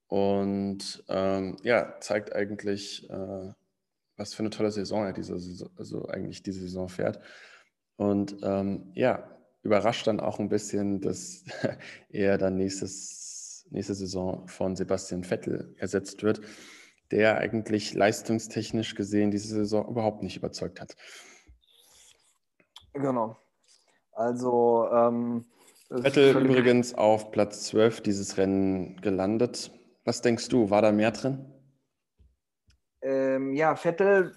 und 0.07 1.03
ähm, 1.07 1.57
ja, 1.61 1.95
zeigt 1.99 2.33
eigentlich, 2.33 3.07
äh, 3.09 3.53
was 4.17 4.33
für 4.33 4.41
eine 4.41 4.49
tolle 4.49 4.71
Saison 4.71 5.05
er 5.05 5.13
diese 5.13 5.37
Saison, 5.37 5.69
also 5.77 6.07
eigentlich 6.07 6.41
diese 6.41 6.61
Saison 6.61 6.89
fährt. 6.89 7.19
Und 7.95 8.37
ähm, 8.41 8.91
ja, 8.95 9.29
überrascht 9.61 10.07
dann 10.07 10.19
auch 10.19 10.39
ein 10.39 10.49
bisschen, 10.49 10.99
dass 10.99 11.43
er 12.09 12.39
dann 12.39 12.55
nächstes, 12.55 13.38
nächste 13.71 13.95
Saison 13.95 14.47
von 14.47 14.75
Sebastian 14.75 15.23
Vettel 15.23 15.75
ersetzt 15.77 16.23
wird, 16.23 16.41
der 17.11 17.37
eigentlich 17.37 17.93
leistungstechnisch 17.93 18.95
gesehen 18.95 19.31
diese 19.31 19.47
Saison 19.47 19.87
überhaupt 19.87 20.23
nicht 20.23 20.37
überzeugt 20.37 20.81
hat. 20.81 20.95
Genau, 22.93 23.37
also 24.11 24.87
ähm, 24.91 25.45
Vettel 25.89 26.37
übrigens 26.45 26.93
auf 26.93 27.31
Platz 27.31 27.67
12 27.67 28.01
dieses 28.01 28.37
Rennen 28.37 28.99
gelandet. 29.01 29.71
Was 30.05 30.21
denkst 30.21 30.49
du, 30.49 30.69
war 30.69 30.81
da 30.81 30.91
mehr 30.91 31.11
drin? 31.11 31.45
Ähm, 33.01 33.53
ja, 33.53 33.75
Vettel, 33.75 34.35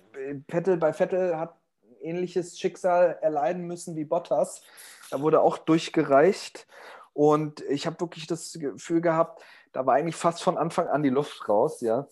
Vettel, 0.48 0.76
bei 0.76 0.92
Vettel 0.92 1.38
hat 1.38 1.58
ein 1.82 1.96
ähnliches 2.00 2.58
Schicksal 2.58 3.18
erleiden 3.20 3.66
müssen 3.66 3.96
wie 3.96 4.04
Bottas. 4.04 4.62
Da 5.10 5.20
wurde 5.20 5.40
auch 5.40 5.58
durchgereicht. 5.58 6.66
Und 7.14 7.60
ich 7.62 7.86
habe 7.86 8.00
wirklich 8.00 8.26
das 8.26 8.52
Gefühl 8.58 9.00
gehabt, 9.00 9.42
da 9.72 9.84
war 9.86 9.94
eigentlich 9.94 10.16
fast 10.16 10.42
von 10.42 10.56
Anfang 10.56 10.88
an 10.88 11.02
die 11.02 11.10
Luft 11.10 11.48
raus, 11.48 11.80
ja. 11.80 12.06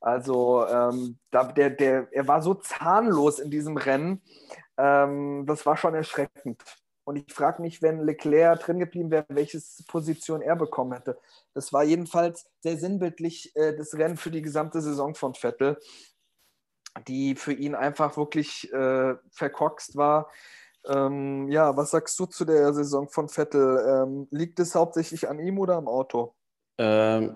Also 0.00 0.66
ähm, 0.66 1.18
da, 1.30 1.44
der, 1.44 1.70
der, 1.70 2.08
er 2.12 2.28
war 2.28 2.42
so 2.42 2.54
zahnlos 2.54 3.38
in 3.38 3.50
diesem 3.50 3.76
Rennen, 3.76 4.22
ähm, 4.76 5.44
das 5.46 5.66
war 5.66 5.76
schon 5.76 5.94
erschreckend. 5.94 6.62
Und 7.04 7.16
ich 7.16 7.32
frage 7.32 7.62
mich, 7.62 7.82
wenn 7.82 8.00
Leclerc 8.00 8.60
drin 8.60 8.80
geblieben 8.80 9.10
wäre, 9.10 9.24
welche 9.28 9.60
Position 9.86 10.42
er 10.42 10.56
bekommen 10.56 10.92
hätte. 10.92 11.18
Das 11.54 11.72
war 11.72 11.84
jedenfalls 11.84 12.50
sehr 12.60 12.76
sinnbildlich 12.76 13.54
äh, 13.54 13.76
das 13.76 13.94
Rennen 13.94 14.16
für 14.16 14.30
die 14.30 14.42
gesamte 14.42 14.80
Saison 14.80 15.14
von 15.14 15.34
Vettel, 15.34 15.78
die 17.06 17.36
für 17.36 17.52
ihn 17.52 17.74
einfach 17.74 18.16
wirklich 18.16 18.72
äh, 18.72 19.14
verkorkst 19.30 19.96
war. 19.96 20.30
Ähm, 20.88 21.48
ja, 21.48 21.76
was 21.76 21.90
sagst 21.90 22.18
du 22.18 22.26
zu 22.26 22.44
der 22.44 22.72
Saison 22.72 23.08
von 23.08 23.28
Vettel? 23.28 23.84
Ähm, 23.88 24.28
liegt 24.30 24.60
es 24.60 24.74
hauptsächlich 24.74 25.28
an 25.28 25.38
ihm 25.38 25.58
oder 25.58 25.76
am 25.76 25.88
Auto? 25.88 26.34
Ähm, 26.78 27.34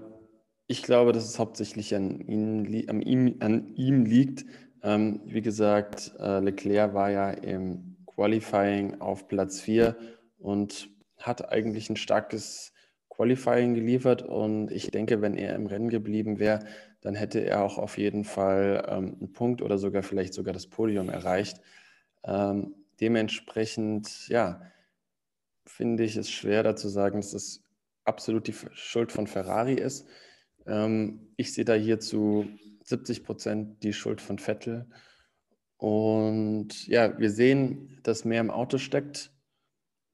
ich 0.67 0.83
glaube, 0.83 1.13
dass 1.13 1.25
es 1.25 1.39
hauptsächlich 1.39 1.95
an, 1.95 2.21
ihn, 2.21 2.89
an, 2.89 3.03
ihm, 3.03 3.37
an 3.41 3.75
ihm 3.75 4.05
liegt. 4.05 4.45
Ähm, 4.83 5.21
wie 5.25 5.43
gesagt, 5.43 6.13
äh, 6.19 6.41
Leclerc 6.41 6.95
war 6.95 7.11
ja 7.11 7.31
im 7.31 7.97
Qualifying 8.07 9.01
auf 9.01 9.29
Platz 9.29 9.61
4 9.61 9.97
und 10.39 10.89
hat 11.19 11.51
eigentlich 11.51 11.91
ein 11.91 11.97
starkes 11.97 12.73
Qualifying 13.09 13.75
geliefert. 13.75 14.23
Und 14.23 14.71
ich 14.71 14.91
denke, 14.91 15.21
wenn 15.21 15.37
er 15.37 15.55
im 15.55 15.67
Rennen 15.67 15.91
geblieben 15.91 16.39
wäre, 16.39 16.61
dann 17.01 17.15
hätte 17.15 17.41
er 17.41 17.65
auch 17.65 17.79
auf 17.79 17.99
jeden 17.99 18.25
Fall 18.25 18.87
ähm, 18.89 19.17
einen 19.19 19.33
Punkt 19.33 19.63
oder 19.63 19.79
sogar 19.79 20.03
vielleicht 20.03 20.35
sogar 20.35 20.55
das 20.55 20.67
Podium 20.67 21.09
erreicht. 21.09 21.61
Ähm, 22.25 22.75
dementsprechend, 23.01 24.29
ja, 24.29 24.63
finde 25.67 26.05
ich 26.05 26.17
es 26.17 26.31
schwer, 26.31 26.63
dazu 26.63 26.89
sagen, 26.89 27.21
dass 27.21 27.33
es 27.33 27.65
absolut 28.05 28.47
die 28.47 28.55
Schuld 28.73 29.13
von 29.13 29.27
Ferrari 29.27 29.75
ist. 29.75 30.07
Ähm, 30.67 31.33
ich 31.37 31.53
sehe 31.55 31.65
da 31.65 31.75
hier 31.75 32.01
zu 32.01 32.47
70 32.85 33.25
Prozent 33.25 33.83
die 33.83 33.93
Schuld 33.93 34.21
von 34.21 34.39
Vettel. 34.39 34.87
Und 35.77 36.87
ja, 36.87 37.19
wir 37.19 37.31
sehen, 37.31 38.01
dass 38.03 38.25
mehr 38.25 38.41
im 38.41 38.51
Auto 38.51 38.79
steckt. 38.79 39.33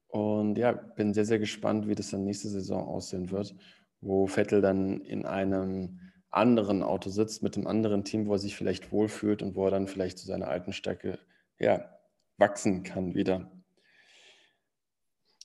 Und 0.07 0.57
ja, 0.57 0.71
bin 0.71 1.13
sehr, 1.13 1.25
sehr 1.25 1.39
gespannt, 1.39 1.87
wie 1.87 1.95
das 1.95 2.11
dann 2.11 2.23
nächste 2.23 2.47
Saison 2.49 2.87
aussehen 2.87 3.29
wird, 3.31 3.55
wo 3.99 4.27
Vettel 4.27 4.61
dann 4.61 5.01
in 5.01 5.25
einem 5.25 5.99
anderen 6.29 6.83
Auto 6.83 7.09
sitzt, 7.09 7.43
mit 7.43 7.57
einem 7.57 7.67
anderen 7.67 8.03
Team, 8.03 8.27
wo 8.27 8.33
er 8.33 8.39
sich 8.39 8.55
vielleicht 8.55 8.91
wohlfühlt 8.91 9.41
und 9.41 9.55
wo 9.55 9.65
er 9.65 9.71
dann 9.71 9.87
vielleicht 9.87 10.17
zu 10.17 10.27
seiner 10.27 10.47
alten 10.47 10.71
Stärke 10.71 11.19
ja, 11.59 11.96
wachsen 12.37 12.83
kann 12.83 13.15
wieder. 13.15 13.51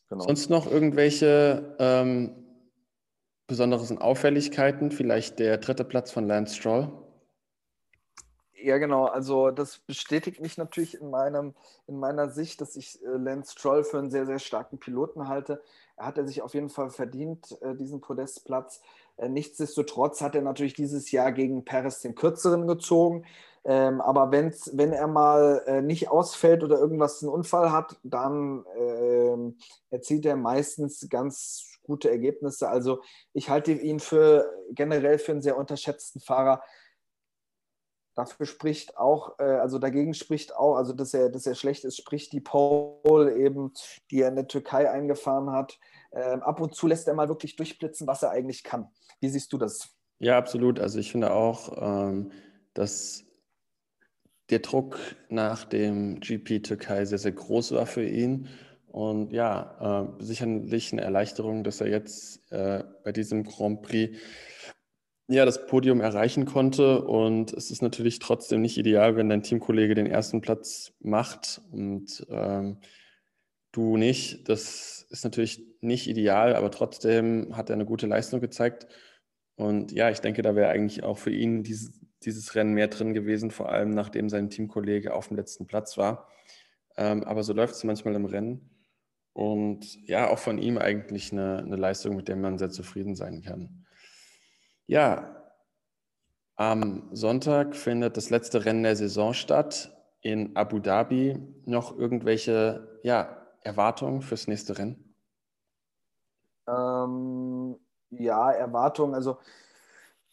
Genau. 0.08 0.24
Sonst 0.24 0.50
noch 0.50 0.70
irgendwelche 0.70 1.76
ähm, 1.78 2.42
besonderen 3.46 3.98
Auffälligkeiten? 3.98 4.90
Vielleicht 4.90 5.38
der 5.38 5.58
dritte 5.58 5.84
Platz 5.84 6.10
von 6.10 6.26
Lance 6.26 6.54
Stroll? 6.56 6.92
Ja, 8.62 8.78
genau. 8.78 9.06
Also 9.06 9.50
das 9.50 9.78
bestätigt 9.78 10.40
mich 10.40 10.56
natürlich 10.56 11.00
in, 11.00 11.10
meinem, 11.10 11.54
in 11.86 11.98
meiner 11.98 12.28
Sicht, 12.28 12.60
dass 12.60 12.76
ich 12.76 13.02
äh, 13.02 13.08
Lance 13.08 13.52
Stroll 13.52 13.84
für 13.84 13.98
einen 13.98 14.10
sehr, 14.10 14.26
sehr 14.26 14.38
starken 14.38 14.78
Piloten 14.78 15.28
halte. 15.28 15.62
Er 15.96 16.06
hat 16.06 16.18
er 16.18 16.26
sich 16.26 16.42
auf 16.42 16.54
jeden 16.54 16.68
Fall 16.68 16.90
verdient, 16.90 17.58
äh, 17.60 17.74
diesen 17.74 18.00
Podestplatz. 18.00 18.80
Äh, 19.16 19.28
nichtsdestotrotz 19.28 20.20
hat 20.20 20.34
er 20.34 20.42
natürlich 20.42 20.74
dieses 20.74 21.10
Jahr 21.10 21.32
gegen 21.32 21.64
Perez 21.64 22.00
den 22.00 22.14
kürzeren 22.14 22.66
gezogen. 22.66 23.24
Ähm, 23.64 24.00
aber 24.00 24.32
wenn's, 24.32 24.70
wenn 24.74 24.92
er 24.92 25.06
mal 25.06 25.62
äh, 25.66 25.82
nicht 25.82 26.08
ausfällt 26.08 26.64
oder 26.64 26.78
irgendwas 26.78 27.22
einen 27.22 27.32
Unfall 27.32 27.70
hat, 27.70 27.96
dann 28.02 28.64
äh, 28.76 29.94
erzielt 29.94 30.26
er 30.26 30.36
meistens 30.36 31.06
ganz 31.08 31.78
gute 31.84 32.10
Ergebnisse. 32.10 32.68
Also 32.68 33.02
ich 33.32 33.50
halte 33.50 33.72
ihn 33.72 34.00
für 34.00 34.50
generell 34.70 35.18
für 35.18 35.32
einen 35.32 35.42
sehr 35.42 35.56
unterschätzten 35.56 36.20
Fahrer 36.20 36.62
dafür 38.14 38.46
spricht 38.46 38.96
auch, 38.96 39.38
äh, 39.38 39.44
also 39.44 39.78
dagegen 39.78 40.14
spricht 40.14 40.54
auch, 40.54 40.76
also 40.76 40.92
dass 40.92 41.14
er, 41.14 41.30
dass 41.30 41.46
er 41.46 41.54
schlecht 41.54 41.84
ist, 41.84 41.96
spricht 41.96 42.32
die 42.32 42.40
Pole 42.40 43.36
eben, 43.36 43.72
die 44.10 44.20
er 44.20 44.28
in 44.28 44.36
der 44.36 44.48
Türkei 44.48 44.90
eingefahren 44.90 45.50
hat. 45.50 45.78
Ähm, 46.12 46.42
ab 46.42 46.60
und 46.60 46.74
zu 46.74 46.86
lässt 46.86 47.08
er 47.08 47.14
mal 47.14 47.28
wirklich 47.28 47.56
durchblitzen, 47.56 48.06
was 48.06 48.22
er 48.22 48.30
eigentlich 48.30 48.64
kann. 48.64 48.88
Wie 49.20 49.28
siehst 49.28 49.52
du 49.52 49.58
das? 49.58 49.94
Ja, 50.18 50.36
absolut. 50.36 50.78
Also 50.78 50.98
ich 50.98 51.10
finde 51.10 51.32
auch, 51.32 51.72
ähm, 51.80 52.32
dass 52.74 53.24
der 54.52 54.60
Druck 54.60 54.98
nach 55.28 55.64
dem 55.64 56.20
GP 56.20 56.62
Türkei 56.62 57.04
sehr, 57.04 57.18
sehr 57.18 57.32
groß 57.32 57.72
war 57.72 57.86
für 57.86 58.04
ihn. 58.04 58.48
Und 58.86 59.32
ja, 59.32 60.10
äh, 60.18 60.22
sicherlich 60.22 60.92
eine 60.92 61.00
Erleichterung, 61.00 61.64
dass 61.64 61.80
er 61.80 61.88
jetzt 61.88 62.52
äh, 62.52 62.84
bei 63.04 63.12
diesem 63.12 63.44
Grand 63.44 63.82
Prix 63.82 64.18
ja, 65.28 65.46
das 65.46 65.66
Podium 65.66 66.02
erreichen 66.02 66.44
konnte. 66.44 67.02
Und 67.02 67.54
es 67.54 67.70
ist 67.70 67.80
natürlich 67.80 68.18
trotzdem 68.18 68.60
nicht 68.60 68.76
ideal, 68.76 69.16
wenn 69.16 69.30
dein 69.30 69.42
Teamkollege 69.42 69.94
den 69.94 70.06
ersten 70.06 70.42
Platz 70.42 70.92
macht 71.00 71.62
und 71.70 72.26
ähm, 72.28 72.78
du 73.72 73.96
nicht. 73.96 74.48
Das 74.50 75.06
ist 75.08 75.24
natürlich 75.24 75.62
nicht 75.80 76.06
ideal, 76.06 76.54
aber 76.54 76.70
trotzdem 76.70 77.56
hat 77.56 77.70
er 77.70 77.74
eine 77.74 77.86
gute 77.86 78.06
Leistung 78.06 78.40
gezeigt. 78.40 78.86
Und 79.56 79.92
ja, 79.92 80.10
ich 80.10 80.20
denke, 80.20 80.42
da 80.42 80.54
wäre 80.54 80.70
eigentlich 80.70 81.02
auch 81.02 81.16
für 81.16 81.30
ihn 81.30 81.62
dieses, 81.62 82.01
dieses 82.24 82.54
Rennen 82.54 82.74
mehr 82.74 82.88
drin 82.88 83.14
gewesen, 83.14 83.50
vor 83.50 83.70
allem 83.70 83.90
nachdem 83.90 84.28
sein 84.28 84.50
Teamkollege 84.50 85.14
auf 85.14 85.28
dem 85.28 85.36
letzten 85.36 85.66
Platz 85.66 85.98
war. 85.98 86.28
Ähm, 86.96 87.24
aber 87.24 87.42
so 87.42 87.52
läuft 87.52 87.74
es 87.74 87.84
manchmal 87.84 88.14
im 88.14 88.24
Rennen. 88.24 88.70
Und 89.32 89.96
ja, 90.06 90.28
auch 90.28 90.38
von 90.38 90.58
ihm 90.58 90.78
eigentlich 90.78 91.32
eine, 91.32 91.58
eine 91.58 91.76
Leistung, 91.76 92.16
mit 92.16 92.28
der 92.28 92.36
man 92.36 92.58
sehr 92.58 92.70
zufrieden 92.70 93.14
sein 93.14 93.42
kann. 93.42 93.86
Ja, 94.86 95.42
am 96.56 97.08
Sonntag 97.12 97.74
findet 97.74 98.16
das 98.16 98.30
letzte 98.30 98.64
Rennen 98.64 98.82
der 98.82 98.96
Saison 98.96 99.32
statt 99.32 99.90
in 100.20 100.54
Abu 100.54 100.80
Dhabi. 100.80 101.38
Noch 101.64 101.96
irgendwelche 101.96 103.00
ja, 103.02 103.42
Erwartungen 103.62 104.20
fürs 104.20 104.48
nächste 104.48 104.78
Rennen? 104.78 105.14
Ähm, 106.68 107.76
ja, 108.10 108.50
Erwartungen. 108.50 109.14
Also 109.14 109.38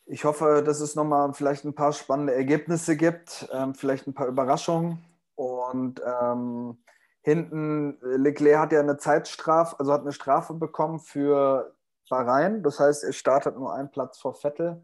ich 0.10 0.26
hoffe, 0.26 0.64
dass 0.66 0.80
es 0.80 0.96
nochmal 0.96 1.34
vielleicht 1.34 1.66
ein 1.66 1.76
paar 1.76 1.94
spannende 1.94 2.34
Ergebnisse 2.34 2.98
gibt, 2.98 3.48
ähm, 3.54 3.76
vielleicht 3.76 4.08
ein 4.08 4.14
paar 4.16 4.28
Überraschungen. 4.28 5.04
Und 5.36 6.02
ähm, 6.04 6.80
hinten, 7.22 8.00
Leclerc 8.02 8.60
hat 8.60 8.72
ja 8.72 8.80
eine 8.80 8.98
Zeitstrafe, 8.98 9.80
also 9.80 9.94
hat 9.94 10.02
eine 10.02 10.12
Strafe 10.12 10.56
bekommen 10.56 11.00
für 11.00 11.76
Bahrain. 12.10 12.64
Das 12.64 12.80
heißt, 12.80 13.04
er 13.04 13.14
startet 13.14 13.56
nur 13.56 13.72
einen 13.72 13.92
Platz 13.92 14.18
vor 14.18 14.34
Vettel. 14.34 14.82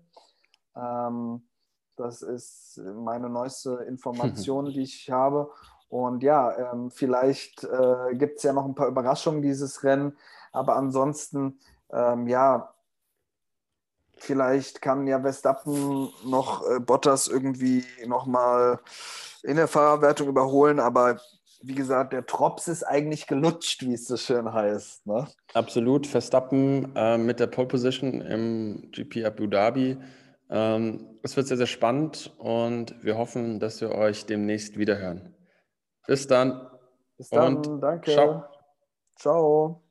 Ähm, 0.76 1.42
das 1.96 2.22
ist 2.22 2.80
meine 2.96 3.28
neueste 3.28 3.84
Information, 3.88 4.66
die 4.74 4.84
ich 4.84 5.10
habe. 5.10 5.50
Und 5.90 6.22
ja, 6.22 6.72
ähm, 6.72 6.92
vielleicht 6.92 7.64
äh, 7.64 8.14
gibt 8.14 8.38
es 8.38 8.44
ja 8.44 8.54
noch 8.54 8.66
ein 8.66 8.76
paar 8.76 8.88
Überraschungen 8.88 9.42
dieses 9.42 9.84
Rennen. 9.84 10.16
Aber 10.52 10.76
ansonsten, 10.76 11.60
ähm, 11.92 12.28
ja, 12.28 12.75
vielleicht 14.26 14.82
kann 14.82 15.08
ja 15.08 15.22
Verstappen 15.22 16.10
noch 16.26 16.68
äh, 16.70 16.80
Bottas 16.80 17.28
irgendwie 17.28 17.84
nochmal 18.06 18.80
in 19.44 19.56
der 19.56 19.68
Fahrerwertung 19.68 20.28
überholen. 20.28 20.80
Aber 20.80 21.20
wie 21.62 21.76
gesagt, 21.76 22.14
der 22.14 22.26
Trops 22.26 22.68
ist 22.68 22.84
eigentlich 22.84 23.28
gelutscht, 23.28 23.82
wie 23.84 23.94
es 23.94 24.08
so 24.08 24.18
schön 24.18 24.52
heißt. 24.52 25.08
Ne? 25.08 25.28
Absolut. 25.54 26.08
Verstappen 26.08 26.92
äh, 26.96 27.18
mit 27.18 27.40
der 27.40 27.48
Pole 27.48 27.68
Position 27.68 28.22
im 28.22 28.90
GP 28.92 29.26
Abu 29.26 29.48
Dhabi. 29.48 29.98
Ähm, 30.50 31.08
es 31.24 31.36
wird 31.36 31.48
sehr, 31.48 31.58
sehr 31.58 31.66
spannend 31.66 32.34
und 32.38 33.04
wir 33.04 33.18
hoffen, 33.18 33.60
dass 33.60 33.82
wir 33.82 33.92
euch 33.92 34.26
demnächst 34.26 34.78
wiederhören. 34.78 35.34
Bis 36.06 36.28
dann. 36.28 36.70
Bis 37.18 37.30
dann. 37.30 37.58
Und 37.58 37.82
Danke. 37.82 38.12
Ciao. 38.12 38.44
Ciao. 39.18 39.85